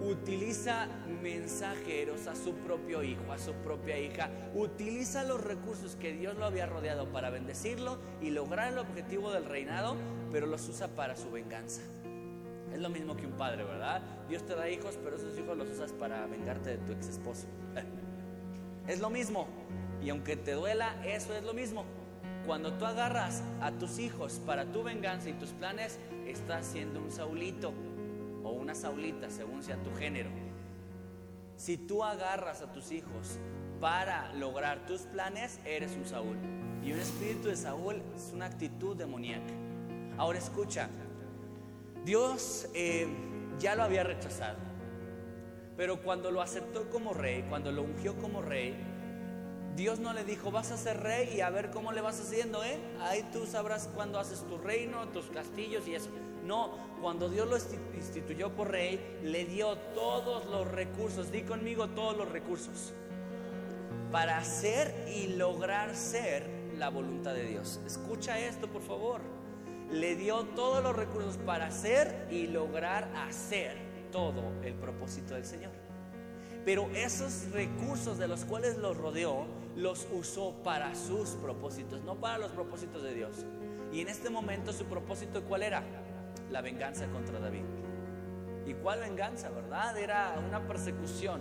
[0.00, 0.88] utiliza
[1.22, 6.46] mensajeros a su propio hijo, a su propia hija, utiliza los recursos que Dios lo
[6.46, 9.96] había rodeado para bendecirlo y lograr el objetivo del reinado,
[10.32, 11.82] pero los usa para su venganza.
[12.72, 14.00] Es lo mismo que un padre, ¿verdad?
[14.28, 17.46] Dios te da hijos, pero esos hijos los usas para vengarte de tu ex esposo.
[18.86, 19.48] es lo mismo.
[20.02, 21.84] Y aunque te duela, eso es lo mismo.
[22.46, 27.10] Cuando tú agarras a tus hijos para tu venganza y tus planes, estás siendo un
[27.10, 27.72] Saulito
[28.60, 30.30] o una Saulita, según sea tu género.
[31.56, 33.38] Si tú agarras a tus hijos
[33.80, 36.36] para lograr tus planes, eres un Saúl.
[36.84, 39.52] Y un espíritu de Saúl es una actitud demoníaca.
[40.16, 40.88] Ahora escucha,
[42.04, 43.06] Dios eh,
[43.58, 44.58] ya lo había rechazado,
[45.76, 48.74] pero cuando lo aceptó como rey, cuando lo ungió como rey,
[49.76, 52.64] Dios no le dijo, vas a ser rey y a ver cómo le vas haciendo,
[52.64, 52.78] ¿eh?
[53.00, 56.10] Ahí tú sabrás cuándo haces tu reino, tus castillos y eso.
[56.50, 56.70] No,
[57.00, 57.56] cuando Dios lo
[57.96, 62.92] instituyó por rey, le dio todos los recursos, di conmigo todos los recursos,
[64.10, 66.44] para hacer y lograr ser
[66.76, 67.78] la voluntad de Dios.
[67.86, 69.20] Escucha esto, por favor.
[69.92, 73.76] Le dio todos los recursos para hacer y lograr hacer
[74.10, 75.70] todo el propósito del Señor.
[76.64, 79.46] Pero esos recursos de los cuales los rodeó,
[79.76, 83.36] los usó para sus propósitos, no para los propósitos de Dios.
[83.92, 85.84] Y en este momento su propósito cuál era?
[86.50, 87.64] La venganza contra David.
[88.66, 89.96] ¿Y cuál venganza, verdad?
[89.96, 91.40] Era una persecución.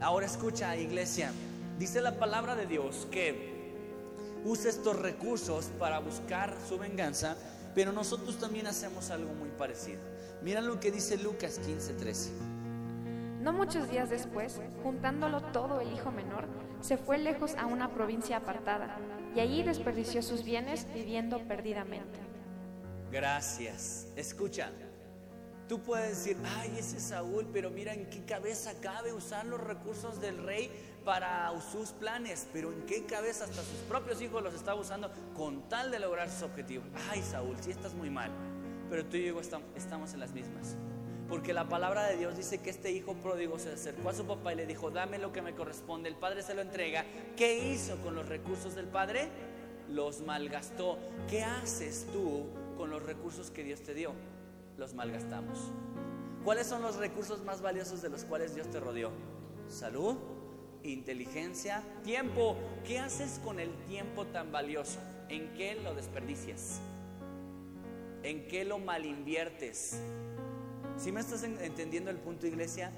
[0.00, 1.30] Ahora escucha, iglesia,
[1.78, 3.72] dice la palabra de Dios que
[4.44, 7.36] usa estos recursos para buscar su venganza,
[7.74, 10.00] pero nosotros también hacemos algo muy parecido.
[10.42, 12.30] Mira lo que dice Lucas 15:13.
[13.40, 16.46] No muchos días después, juntándolo todo el hijo menor,
[16.80, 18.98] se fue lejos a una provincia apartada
[19.34, 22.33] y allí desperdició sus bienes viviendo perdidamente.
[23.14, 24.08] Gracias.
[24.16, 24.72] Escucha,
[25.68, 30.20] tú puedes decir, ay, ese Saúl, pero mira en qué cabeza cabe usar los recursos
[30.20, 30.68] del rey
[31.04, 35.68] para sus planes, pero en qué cabeza hasta sus propios hijos los está usando con
[35.68, 36.88] tal de lograr sus objetivos.
[37.08, 38.32] Ay, Saúl, si estás muy mal,
[38.90, 40.74] pero tú y yo estamos en las mismas.
[41.28, 44.54] Porque la palabra de Dios dice que este hijo pródigo se acercó a su papá
[44.54, 46.08] y le dijo, dame lo que me corresponde.
[46.08, 47.04] El padre se lo entrega.
[47.36, 49.28] ¿Qué hizo con los recursos del padre?
[49.88, 50.98] Los malgastó.
[51.28, 54.12] ¿Qué haces tú con los recursos que Dios te dio?
[54.76, 55.72] Los malgastamos.
[56.44, 59.10] ¿Cuáles son los recursos más valiosos de los cuales Dios te rodeó?
[59.68, 60.16] Salud,
[60.82, 62.56] inteligencia, tiempo.
[62.84, 64.98] ¿Qué haces con el tiempo tan valioso?
[65.28, 66.80] ¿En qué lo desperdicias?
[68.22, 70.00] ¿En qué lo malinviertes?
[70.96, 72.92] Si me estás entendiendo el punto, iglesia,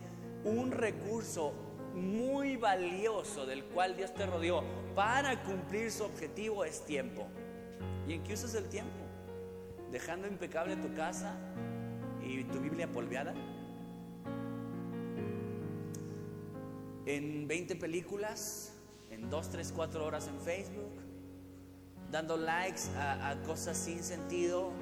[0.44, 1.52] un recurso
[1.94, 4.62] muy valioso del cual Dios te rodeó
[4.94, 7.26] para cumplir su objetivo es tiempo.
[8.06, 9.05] ¿Y en qué usas el tiempo?
[9.90, 11.36] ¿Dejando impecable tu casa
[12.22, 13.34] y tu Biblia polveada?
[17.06, 18.72] ¿En 20 películas?
[19.10, 21.00] ¿En 2, 3, 4 horas en Facebook?
[22.10, 24.72] ¿Dando likes a, cosas sin sentido?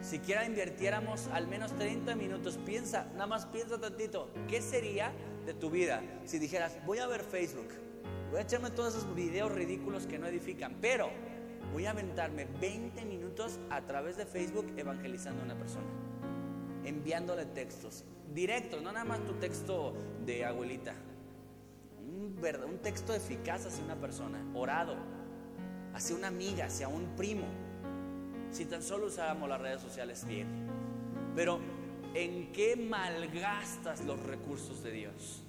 [0.00, 5.12] siquiera invirtiéramos al menos 30 minutos, piensa, nada más piensa tantito, ¿qué sería
[5.46, 7.68] de tu vida si dijeras, voy a ver Facebook,
[8.30, 11.08] voy a echarme todos esos videos ridículos que no edifican, pero
[11.74, 15.88] voy a aventarme 20 minutos a través de Facebook evangelizando a una persona,
[16.84, 19.92] enviándole textos directos, no nada más tu texto
[20.24, 20.94] de abuelita,
[21.98, 24.94] un, texto eficaz hacia una persona, orado,
[25.94, 27.46] hacia una amiga, hacia un primo
[28.52, 30.46] si tan solo usáramos las redes sociales bien.
[31.34, 31.58] Pero
[32.14, 35.42] ¿en qué malgastas los recursos de Dios?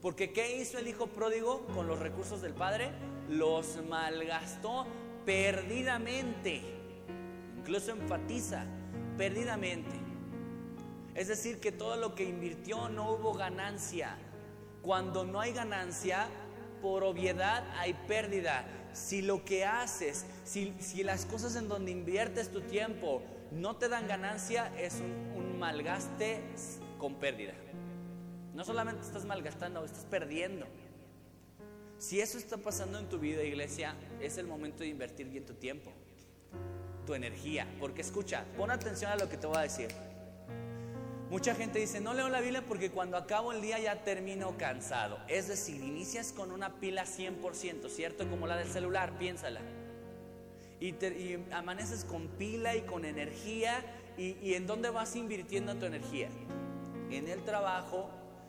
[0.00, 2.92] Porque ¿qué hizo el hijo pródigo con los recursos del padre?
[3.28, 4.86] Los malgastó
[5.24, 6.62] perdidamente.
[7.58, 8.64] Incluso enfatiza,
[9.16, 9.96] perdidamente.
[11.14, 14.16] Es decir, que todo lo que invirtió no hubo ganancia.
[14.82, 16.28] Cuando no hay ganancia,
[16.80, 18.64] por obviedad hay pérdida.
[18.92, 24.08] Si lo que haces, si, las cosas en donde inviertes tu tiempo no te dan
[24.08, 26.40] ganancia, es un, un malgaste
[26.98, 27.52] con pérdida.
[28.54, 30.66] No solamente estás malgastando, estás perdiendo.
[32.00, 35.52] Si eso está pasando en tu vida, iglesia, es el momento de invertir bien tu
[35.52, 35.92] tiempo,
[37.06, 37.66] tu energía.
[37.78, 39.88] Porque escucha, pon atención a lo que te voy a decir.
[41.28, 45.18] Mucha gente dice, no leo la Biblia porque cuando acabo el día ya termino cansado.
[45.28, 48.26] Es decir, inicias con una pila 100%, ¿cierto?
[48.30, 49.60] Como la del celular, piénsala.
[50.80, 50.94] Y,
[51.52, 53.84] amaneces con pila y con energía.
[54.16, 56.30] Y, ¿Y en dónde vas invirtiendo tu energía?
[57.10, 58.08] En el trabajo.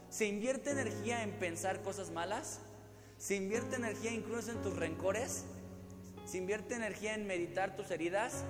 [0.09, 2.61] ¿Se invierte energía en pensar cosas malas?
[3.21, 5.45] ¿Se invierte energía incluso en tus rencores?
[6.25, 8.45] ¿Se invierte energía en meditar tus heridas?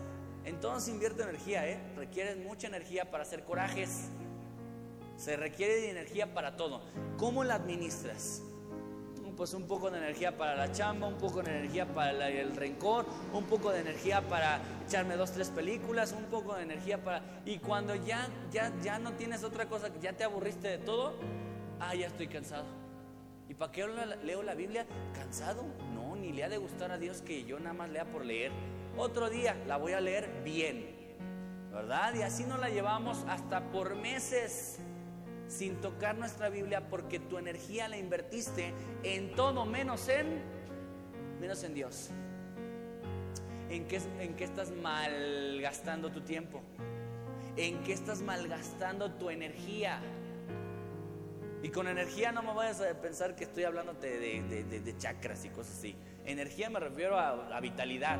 [0.46, 1.78] Entonces invierte energía, ¿eh?
[1.98, 4.08] Requieres mucha energía para hacer corajes.
[5.18, 6.84] Se requiere de energía para todo.
[7.18, 8.44] ¿Cómo la administras?
[9.36, 13.06] Pues un poco de energía para la chamba, un poco de energía para el rencor,
[13.34, 17.42] un poco de energía para echarme dos, tres películas, un poco de energía para...
[17.46, 21.16] Y cuando ya, ya, ya no tienes otra cosa, ya te aburriste de todo,
[21.82, 22.81] ah, ya estoy cansado.
[23.52, 23.86] ¿Y para qué
[24.24, 24.86] leo la Biblia?
[25.14, 25.66] ¿Cansado?
[25.94, 28.50] No, ni le ha de gustar a Dios que yo nada más lea por leer.
[28.96, 30.96] Otro día la voy a leer bien,
[31.70, 32.14] ¿verdad?
[32.16, 34.80] Y así nos la llevamos hasta por meses
[35.50, 38.74] sin tocar nuestra Biblia porque tu energía la invertiste
[39.04, 40.42] en todo menos en
[41.42, 42.10] menos en Dios.
[43.70, 46.62] ¿En qué, ¿En qué estás malgastando tu tiempo?
[47.58, 50.02] ¿En qué estás malgastando tu energía?
[51.64, 55.78] Y con energía no me vayas a pensar que estoy hablándote de, chakras y cosas
[55.78, 55.96] así.
[56.26, 58.20] Energía me refiero a vitalidad.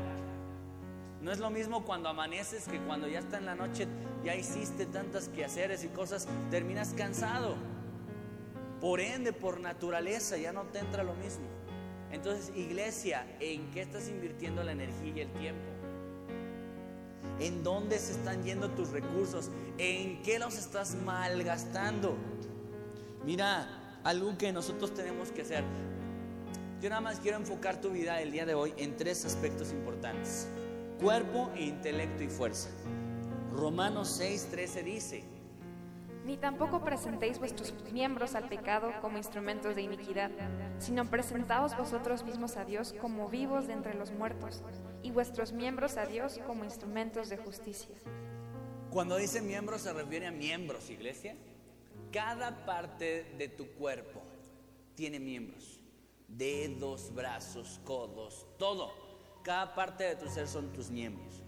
[1.22, 3.86] No es lo mismo cuando amaneces que cuando ya está en la noche,
[4.24, 7.54] ya hiciste tantas quehaceres y cosas, terminas cansado.
[8.80, 11.44] Por ende, por naturaleza, ya no te entra lo mismo.
[12.10, 15.62] Entonces, iglesia, ¿en qué estás invirtiendo la energía y el tiempo?
[17.38, 19.48] ¿En dónde se están yendo tus recursos?
[19.78, 22.16] ¿En qué los estás malgastando?
[23.24, 25.64] Mira, algo que nosotros tenemos que hacer.
[26.80, 30.48] Yo nada más quiero enfocar tu vida el día de hoy en tres aspectos importantes
[31.02, 32.70] cuerpo, intelecto y fuerza.
[33.52, 35.24] Romanos 6:13 dice,
[36.24, 40.30] ni tampoco presentéis vuestros miembros al pecado como instrumentos de iniquidad,
[40.78, 44.62] sino presentaos vosotros mismos a Dios como vivos de entre los muertos,
[45.02, 47.96] y vuestros miembros a Dios como instrumentos de justicia.
[48.90, 51.34] Cuando dice miembros se refiere a miembros, iglesia.
[52.12, 54.20] Cada parte de tu cuerpo
[54.94, 55.80] tiene miembros,
[56.28, 58.92] dedos, brazos, codos, todo.
[59.42, 61.42] Cada parte de tu ser son tus miembros.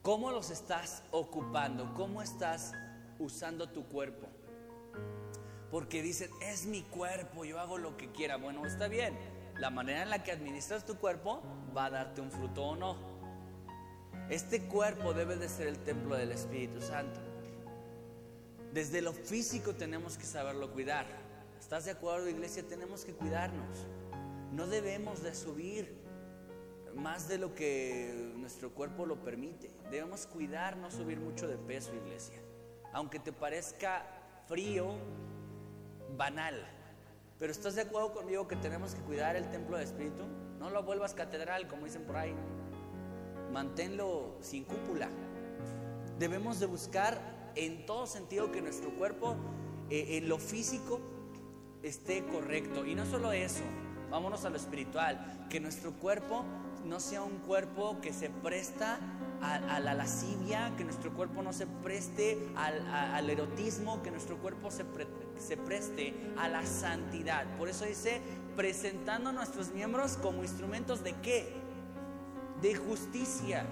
[0.00, 1.92] ¿Cómo los estás ocupando?
[1.94, 2.72] ¿Cómo estás
[3.18, 4.26] usando tu cuerpo?
[5.70, 8.36] Porque dicen, es mi cuerpo, yo hago lo que quiera.
[8.36, 9.16] Bueno, está bien.
[9.58, 11.42] La manera en la que administras tu cuerpo
[11.76, 12.96] va a darte un fruto o no.
[14.28, 17.20] Este cuerpo debe de ser el templo del Espíritu Santo.
[18.72, 21.04] Desde lo físico tenemos que saberlo cuidar.
[21.60, 22.62] ¿Estás de acuerdo, iglesia?
[22.66, 23.86] Tenemos que cuidarnos.
[24.52, 26.00] No debemos de subir
[26.94, 29.70] más de lo que nuestro cuerpo lo permite.
[29.90, 32.40] Debemos cuidar no subir mucho de peso, iglesia.
[32.94, 34.06] Aunque te parezca
[34.48, 34.96] frío,
[36.16, 36.66] banal.
[37.38, 40.22] Pero ¿estás de acuerdo conmigo que tenemos que cuidar el templo del Espíritu?
[40.58, 42.34] No lo vuelvas catedral, como dicen por ahí.
[43.52, 45.10] Manténlo sin cúpula.
[46.18, 49.36] Debemos de buscar en todo sentido que nuestro cuerpo,
[49.90, 51.00] eh, en lo físico,
[51.82, 52.86] esté correcto.
[52.86, 53.62] Y no solo eso,
[54.10, 56.44] vámonos a lo espiritual, que nuestro cuerpo
[56.84, 58.98] no sea un cuerpo que se presta
[59.40, 64.84] a, la lascivia, que nuestro cuerpo no se preste al, erotismo, que nuestro cuerpo se,
[65.36, 67.44] se preste a la santidad.
[67.56, 68.20] Por eso dice,
[68.56, 71.52] presentando a nuestros miembros como instrumentos de qué?
[72.60, 73.66] De justicia.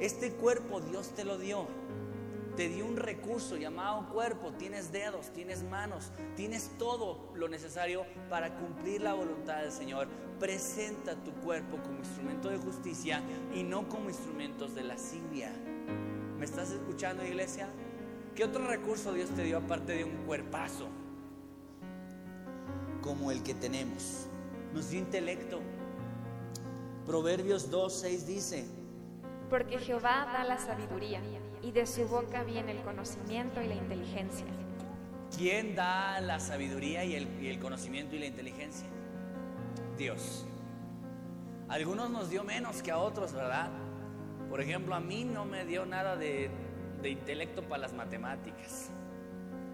[0.00, 1.66] Este cuerpo Dios te lo dio
[2.58, 8.52] te dio un recurso llamado cuerpo, tienes dedos, tienes manos, tienes todo lo necesario para
[8.56, 10.08] cumplir la voluntad del Señor.
[10.40, 13.22] Presenta tu cuerpo como instrumento de justicia
[13.54, 15.52] y no como instrumentos de lascivia.
[16.36, 17.68] ¿Me estás escuchando, iglesia?
[18.34, 20.88] ¿Qué otro recurso Dios te dio aparte de un cuerpazo?
[23.02, 24.26] Como el que tenemos.
[24.74, 25.60] Nos dio intelecto.
[27.06, 28.64] Proverbios 2.6 dice,
[29.48, 31.22] porque Jehová da la sabiduría
[31.68, 34.46] y de su boca viene el conocimiento y la inteligencia.
[35.36, 38.88] ¿Quién da la sabiduría y el, conocimiento y la inteligencia?
[39.98, 40.46] Dios.
[41.68, 43.68] algunos nos dio menos que a otros, ¿verdad?
[44.48, 46.50] Por ejemplo, a mí no me dio nada de
[47.02, 48.90] de intelecto para las matemáticas.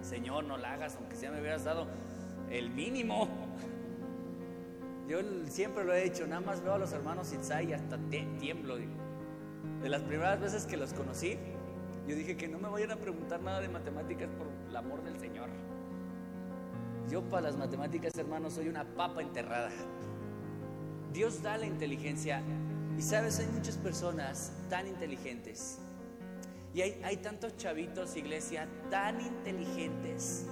[0.03, 1.87] Señor, no la hagas, aunque sea me hubieras dado
[2.51, 3.29] el mínimo.
[5.09, 5.19] Yo
[5.49, 7.99] siempre lo he hecho, nada más veo a los hermanos Itzai y hasta
[8.39, 8.77] tiemblo.
[8.77, 11.39] De las primeras veces que los conocí,
[12.07, 15.19] yo dije que no me vayan a preguntar nada de matemáticas por el amor del
[15.19, 15.49] Señor.
[17.11, 19.71] Yo para las matemáticas, hermanos, soy una papa enterrada.
[21.13, 22.43] Dios da la inteligencia
[22.99, 25.79] y sabes, hay muchas personas tan inteligentes.
[26.75, 30.47] Y hay, hay tantos chavitos, iglesia, tan inteligentes,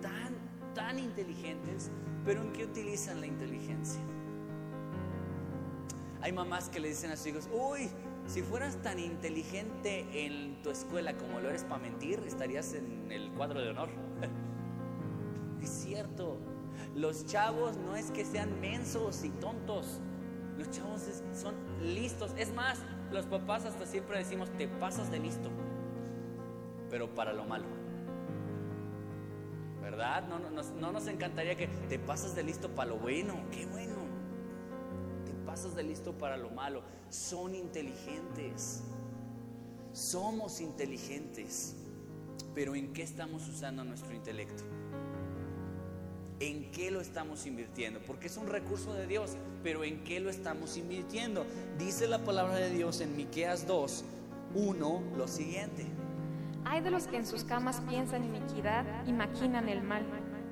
[0.00, 0.34] tan,
[0.74, 1.90] tan inteligentes,
[2.24, 4.00] pero ¿en qué utilizan la inteligencia?
[6.20, 7.88] Hay mamás que le dicen a sus hijos, uy,
[8.32, 13.30] si fueras tan inteligente en tu escuela como lo eres para mentir, estarías en el
[13.32, 13.90] cuadro de honor.
[15.62, 16.38] es cierto,
[16.94, 20.00] los chavos no es que sean mensos y tontos,
[20.56, 21.02] los chavos
[21.34, 22.32] son listos.
[22.38, 22.78] Es más,
[23.10, 25.50] los papás hasta siempre decimos, te pasas de listo,
[26.88, 27.66] pero para lo malo.
[29.82, 30.26] ¿Verdad?
[30.26, 33.34] No, no, nos encantaría que te pasas de listo para lo bueno.
[33.50, 33.91] Qué bueno.
[35.52, 36.80] Pasas de listo para lo malo.
[37.10, 38.84] Son inteligentes.
[39.92, 41.76] Somos inteligentes.
[42.54, 44.62] Pero ¿en qué estamos usando nuestro intelecto?
[46.40, 48.00] ¿En qué lo estamos invirtiendo?
[48.06, 51.44] Porque es un recurso de Dios, pero ¿en qué lo estamos invirtiendo?
[51.78, 54.04] Dice la palabra de Dios en Miqueas 2,
[54.54, 55.84] 1 lo siguiente.
[56.64, 60.02] Hay de los que en sus camas piensan iniquidad y maquinan el mal,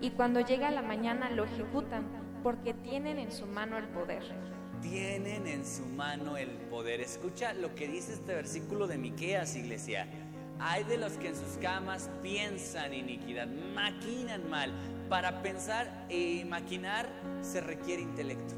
[0.03, 2.05] y cuando llega la mañana lo ejecutan,
[2.43, 4.60] porque tienen en su mano el poder.
[4.83, 7.01] Tienen en su mano el poder.
[7.01, 10.07] Escucha lo que dice este versículo de Miqueas, iglesia.
[10.59, 14.73] Hay de los que en sus camas piensan iniquidad, maquinan mal,
[15.09, 17.09] para pensar y maquinar
[17.43, 18.55] se requiere intelecto.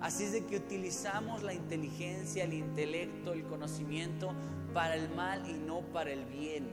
[0.00, 4.32] Así es de que utilizamos la inteligencia, el intelecto, el conocimiento
[4.72, 6.70] para el mal y no para el bien.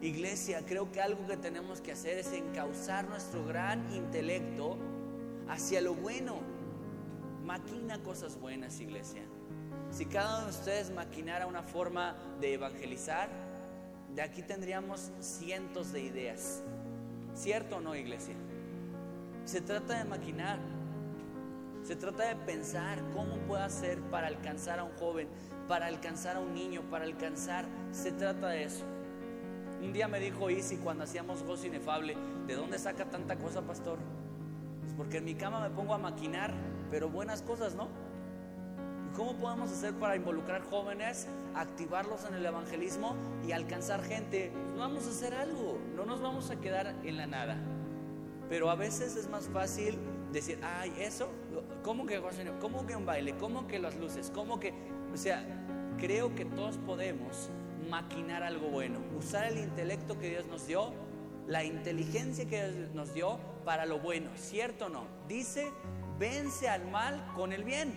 [0.00, 4.78] Iglesia, creo que algo que tenemos que hacer es encauzar nuestro gran intelecto
[5.48, 6.57] hacia lo bueno.
[7.48, 9.22] Maquina cosas buenas, iglesia.
[9.90, 13.30] Si cada uno de ustedes maquinara una forma de evangelizar,
[14.14, 16.62] de aquí tendríamos cientos de ideas.
[17.32, 18.34] ¿Cierto o no, iglesia?
[19.46, 20.58] Se trata de maquinar.
[21.82, 25.26] Se trata de pensar cómo puedo hacer para alcanzar a un joven,
[25.68, 27.64] para alcanzar a un niño, para alcanzar.
[27.92, 28.84] Se trata de eso.
[29.82, 32.14] Un día me dijo Isi cuando hacíamos gozo inefable,
[32.46, 33.98] ¿de dónde saca tanta cosa, pastor?
[34.82, 36.52] Pues porque en mi cama me pongo a maquinar,
[36.90, 37.88] pero buenas cosas, ¿no?
[39.16, 43.16] ¿Cómo podemos hacer para involucrar jóvenes, activarlos en el evangelismo
[43.46, 44.52] y alcanzar gente?
[44.52, 47.56] Pues vamos a hacer algo, no nos vamos a quedar en la nada.
[48.48, 49.98] Pero a veces es más fácil
[50.32, 51.28] decir, ay, eso,
[51.82, 52.22] ¿cómo que,
[52.60, 53.36] ¿cómo que un baile?
[53.38, 54.30] ¿Cómo que las luces?
[54.32, 54.72] ¿Cómo que,
[55.12, 55.44] o sea,
[55.98, 57.50] creo que todos podemos
[57.90, 60.92] maquinar algo bueno, usar el intelecto que Dios nos dio,
[61.46, 65.04] la inteligencia que Dios nos dio para lo bueno, ¿cierto o no?
[65.26, 65.72] Dice,
[66.18, 67.92] vence al mal con el bien.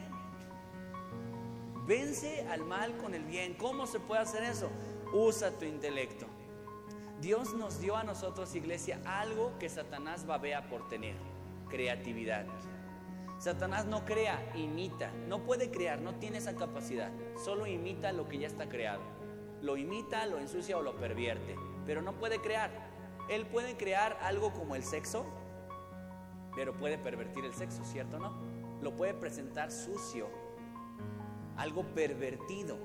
[1.85, 3.55] Vence al mal con el bien.
[3.55, 4.69] ¿Cómo se puede hacer eso?
[5.13, 6.27] Usa tu intelecto.
[7.19, 11.15] Dios nos dio a nosotros, iglesia, algo que Satanás babea por tener,
[11.69, 12.45] creatividad.
[13.37, 15.11] Satanás no crea, imita.
[15.27, 17.11] No puede crear, no tiene esa capacidad.
[17.43, 19.01] Solo imita lo que ya está creado.
[19.61, 21.55] Lo imita, lo ensucia o lo pervierte.
[21.85, 22.71] Pero no puede crear.
[23.29, 25.25] Él puede crear algo como el sexo,
[26.55, 28.33] pero puede pervertir el sexo, ¿cierto no?
[28.81, 30.27] Lo puede presentar sucio,
[31.57, 32.77] algo pervertido.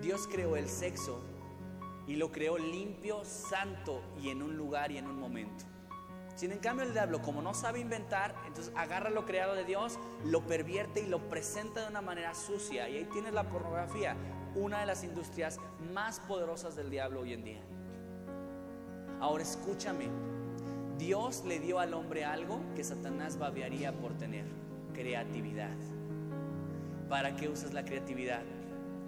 [0.00, 1.20] Dios creó el sexo
[2.06, 5.64] y lo creó limpio, santo y en un lugar y en un momento.
[6.34, 9.98] Sin en cambio el diablo, como no sabe inventar, entonces agarra lo creado de Dios,
[10.24, 12.88] lo pervierte y lo presenta de una manera sucia.
[12.88, 14.16] Y ahí tienes la pornografía,
[14.54, 15.58] una de las industrias
[15.92, 17.62] más poderosas del diablo hoy en día.
[19.20, 20.08] Ahora escúchame,
[21.02, 24.44] Dios le dio al hombre algo que Satanás babearía por tener,
[24.94, 25.76] creatividad.
[27.08, 28.44] ¿Para qué usas la creatividad?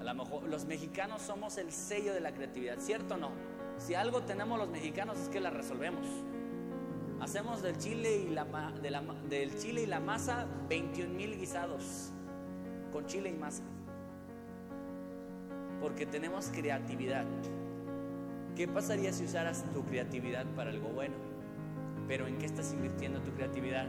[0.00, 3.30] A lo mejor los mexicanos somos el sello de la creatividad, ¿cierto o no?
[3.78, 6.04] Si algo tenemos los mexicanos es que la resolvemos.
[7.20, 8.44] Hacemos del chile y la,
[9.28, 12.10] del chile y la masa 21 mil guisados
[12.92, 13.62] con chile y masa.
[15.80, 17.24] Porque tenemos creatividad.
[18.56, 21.33] ¿Qué pasaría si usaras tu creatividad para algo bueno?
[22.06, 23.86] Pero ¿en qué estás invirtiendo tu creatividad?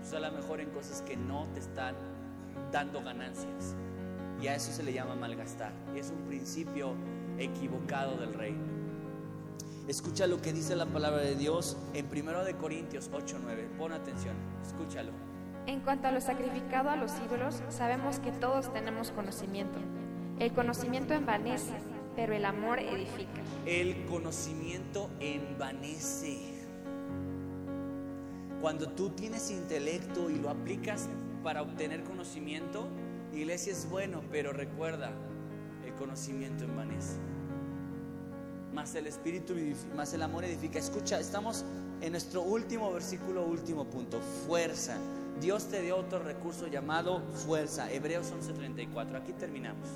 [0.00, 1.94] Pues a lo mejor en cosas que no te están
[2.72, 3.74] dando ganancias.
[4.40, 5.72] Y a eso se le llama malgastar.
[5.94, 6.94] Y es un principio
[7.38, 8.62] equivocado del reino.
[9.88, 13.68] Escucha lo que dice la palabra de Dios en 1 de Corintios 8:9.
[13.76, 15.12] Pon atención, escúchalo.
[15.66, 19.78] En cuanto a lo sacrificado a los ídolos, sabemos que todos tenemos conocimiento.
[20.38, 21.74] El conocimiento envanece,
[22.16, 23.40] pero el amor edifica.
[23.66, 26.53] El conocimiento envanece.
[28.64, 31.10] Cuando tú tienes intelecto y lo aplicas
[31.42, 32.88] para obtener conocimiento,
[33.34, 35.10] iglesia es bueno, pero recuerda,
[35.84, 37.18] el conocimiento envanece.
[38.72, 39.52] Más el espíritu,
[39.94, 40.78] más el amor edifica.
[40.78, 41.66] Escucha, estamos
[42.00, 44.96] en nuestro último versículo, último punto, fuerza.
[45.42, 47.92] Dios te dio otro recurso llamado fuerza.
[47.92, 49.18] Hebreos 11:34.
[49.18, 49.90] Aquí terminamos.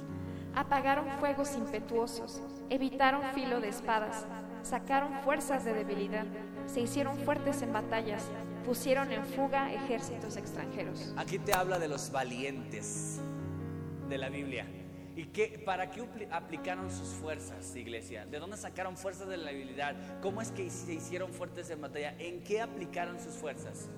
[0.54, 4.26] Apagaron fuegos impetuosos, evitaron filo de espadas,
[4.62, 6.26] sacaron fuerzas de debilidad,
[6.66, 8.24] se hicieron fuertes en batallas,
[8.68, 11.14] pusieron en fuga ejércitos extranjeros.
[11.16, 13.18] Aquí te habla de los valientes
[14.10, 14.66] de la Biblia.
[15.16, 18.26] ¿Y qué, para qué aplicaron sus fuerzas, iglesia?
[18.26, 19.96] ¿De dónde sacaron fuerzas de la debilidad?
[20.20, 22.14] ¿Cómo es que se hicieron fuertes en batalla?
[22.18, 23.88] ¿En qué aplicaron sus fuerzas?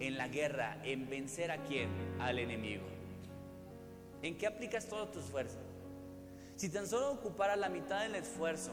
[0.00, 1.90] En la guerra, en vencer a quién?
[2.18, 2.86] Al enemigo.
[4.20, 5.62] ¿En qué aplicas todas tus fuerzas?
[6.56, 8.72] Si tan solo ocuparas la mitad del esfuerzo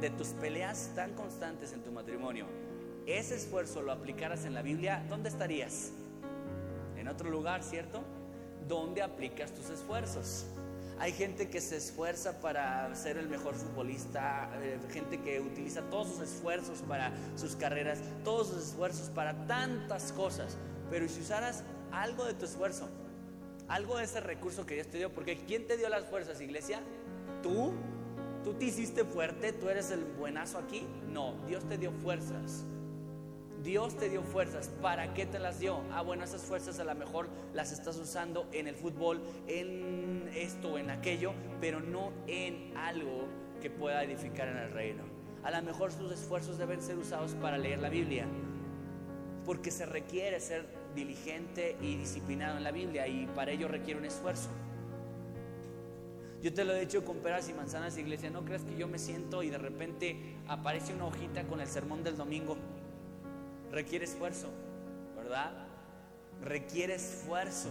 [0.00, 2.46] de tus peleas tan constantes en tu matrimonio,
[3.06, 5.90] ese esfuerzo lo aplicaras en la Biblia, ¿dónde estarías?
[6.96, 8.02] En otro lugar, ¿cierto?
[8.68, 10.46] ¿Dónde aplicas tus esfuerzos?
[10.98, 16.08] Hay gente que se esfuerza para ser el mejor futbolista, eh, gente que utiliza todos
[16.08, 20.56] sus esfuerzos para sus carreras, todos sus esfuerzos para tantas cosas.
[20.90, 22.88] Pero si usaras algo de tu esfuerzo,
[23.66, 26.80] algo de ese recurso que Dios te dio, porque ¿quién te dio las fuerzas, iglesia?
[27.42, 27.72] ¿Tú?
[28.44, 29.52] ¿Tú te hiciste fuerte?
[29.52, 30.86] ¿Tú eres el buenazo aquí?
[31.10, 32.64] No, Dios te dio fuerzas.
[33.62, 34.68] Dios te dio fuerzas.
[34.80, 35.80] ¿Para qué te las dio?
[35.92, 40.78] Ah, bueno, esas fuerzas a lo mejor las estás usando en el fútbol, en esto,
[40.78, 43.28] en aquello, pero no en algo
[43.60, 45.04] que pueda edificar en el reino.
[45.44, 48.26] A lo mejor sus esfuerzos deben ser usados para leer la Biblia,
[49.44, 54.06] porque se requiere ser diligente y disciplinado en la Biblia y para ello requiere un
[54.06, 54.50] esfuerzo.
[56.42, 58.28] Yo te lo he dicho con peras y manzanas, iglesia.
[58.28, 62.02] No creas que yo me siento y de repente aparece una hojita con el sermón
[62.02, 62.56] del domingo.
[63.72, 64.48] Requiere esfuerzo,
[65.16, 65.50] ¿verdad?
[66.42, 67.70] Requiere esfuerzo.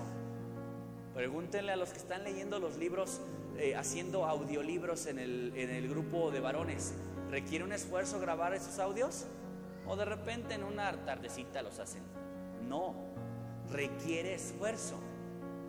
[1.14, 3.22] Pregúntenle a los que están leyendo los libros,
[3.58, 6.96] eh, haciendo audiolibros en el, en el grupo de varones.
[7.30, 9.28] ¿Requiere un esfuerzo grabar esos audios?
[9.86, 12.02] ¿O de repente en una tardecita los hacen?
[12.68, 12.96] No,
[13.72, 15.00] requiere esfuerzo.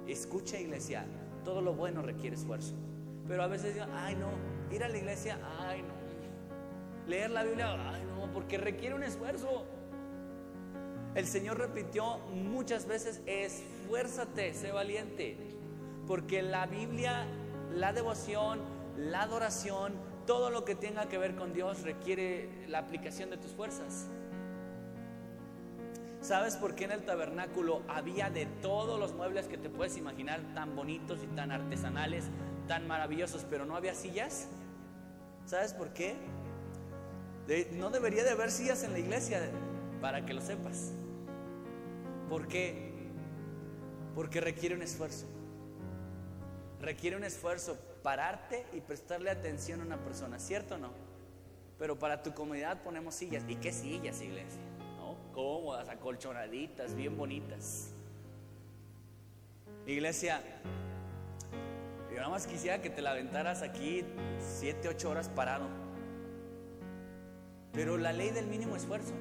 [0.06, 1.04] Escucha iglesia,
[1.44, 2.74] todo lo bueno requiere esfuerzo.
[3.28, 4.30] Pero a veces digo, ay no,
[4.74, 5.92] ir a la iglesia, ay no.
[7.06, 9.66] Leer la Biblia, ay no, porque requiere un esfuerzo.
[11.14, 15.36] El Señor repitió muchas veces, esfuérzate, sé valiente.
[16.06, 17.26] Porque la Biblia,
[17.74, 18.60] la devoción,
[18.97, 19.93] la adoración,
[20.26, 24.06] todo lo que tenga que ver con Dios requiere la aplicación de tus fuerzas.
[26.22, 30.40] ¿Sabes por qué en el tabernáculo había de todos los muebles que te puedes imaginar,
[30.55, 32.26] tan bonitos y tan artesanales,
[32.68, 34.48] tan maravillosos, pero no había sillas?
[35.44, 36.16] ¿Sabes por qué?
[37.72, 39.51] no debería de haber sillas en la iglesia,
[40.01, 40.93] para que lo sepas.
[42.28, 42.92] ¿Por qué?
[44.14, 45.26] Porque requiere un esfuerzo.
[46.80, 50.90] Requiere un esfuerzo pararte y prestarle atención a una persona, ¿cierto o no?
[51.78, 53.44] Pero para tu comunidad ponemos sillas.
[53.48, 54.60] ¿Y qué sillas, iglesia?
[55.32, 57.92] cómodas, acolchonaditas, bien bonitas.
[59.86, 60.40] Iglesia,
[62.10, 64.04] yo nada más quisiera que te la aventaras aquí
[64.38, 65.66] siete, ocho horas parado.
[67.72, 69.12] Pero la ley del mínimo esfuerzo.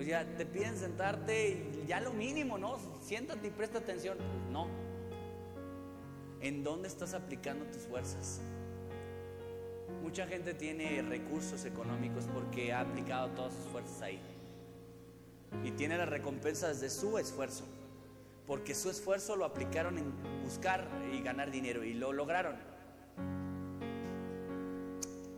[0.00, 2.78] O sea, te piden sentarte y ya lo mínimo, ¿no?
[3.02, 4.16] Siéntate y presta atención.
[4.16, 4.66] Pues no.
[6.40, 8.40] ¿En dónde estás aplicando tus fuerzas?
[10.02, 14.18] Mucha gente tiene recursos económicos porque ha aplicado todas sus fuerzas ahí
[15.64, 17.64] y tiene las recompensas de su esfuerzo,
[18.46, 22.56] porque su esfuerzo lo aplicaron en buscar y ganar dinero y lo lograron.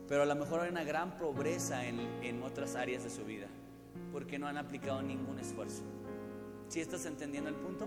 [0.08, 3.48] Pero a lo mejor hay una gran pobreza en, en otras áreas de su vida,
[4.12, 5.82] porque no han aplicado ningún esfuerzo.
[6.68, 7.86] ¿Sí estás entendiendo el punto?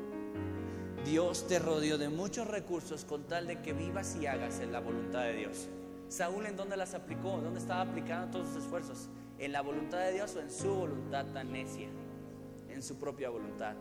[1.05, 4.79] Dios te rodeó de muchos recursos con tal de que vivas y hagas en la
[4.79, 5.69] voluntad de Dios.
[6.07, 9.09] Saúl en dónde las aplicó, dónde estaba aplicando todos sus esfuerzos,
[9.39, 11.89] en la voluntad de Dios o en su voluntad tan necia
[12.75, 13.73] en su propia voluntad.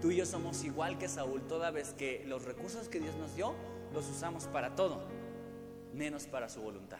[0.00, 3.34] Tú y yo somos igual que Saúl, toda vez que los recursos que Dios nos
[3.34, 3.54] dio
[3.92, 5.00] los usamos para todo,
[5.94, 6.98] menos para su voluntad.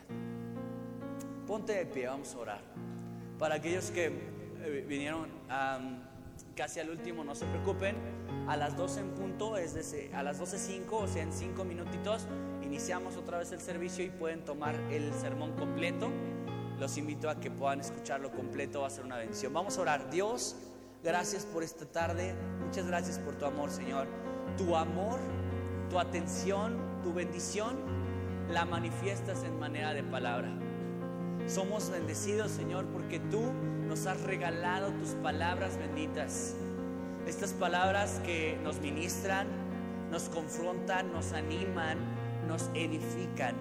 [1.47, 2.88] Ponte de pie, vamos a orar.
[3.39, 5.28] Para aquellos que eh, vinieron
[6.55, 7.97] casi al último, no se preocupen.
[8.48, 12.27] A las 12 en punto, es de, a las 12.05, o sea, en 5 minutitos,
[12.62, 16.10] iniciamos otra vez el servicio y pueden tomar el sermón completo.
[16.78, 19.52] Los invito a que puedan escucharlo completo, va a ser una bendición.
[19.52, 20.10] Vamos a orar.
[20.10, 20.56] Dios,
[21.05, 22.35] Gracias por esta tarde.
[22.59, 24.09] Muchas gracias por tu amor, Señor.
[24.56, 25.20] Tu amor
[25.89, 27.77] tu atención, tu bendición,
[28.51, 30.48] la manifiestas en manera de palabra.
[31.49, 33.41] Somos bendecidos, Señor, porque tú
[33.89, 36.55] nos has regalado tus palabras benditas.
[37.27, 39.47] Estas palabras que nos ministran,
[40.11, 41.97] nos confrontan, nos animan,
[42.47, 43.55] nos edifican.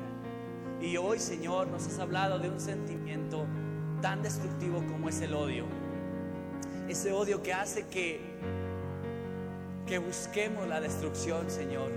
[0.82, 3.46] Y hoy, Señor, nos has hablado de un sentimiento
[4.02, 5.64] tan destructivo como es el odio.
[6.90, 8.20] Ese odio que hace que,
[9.86, 11.97] que busquemos la destrucción, Señor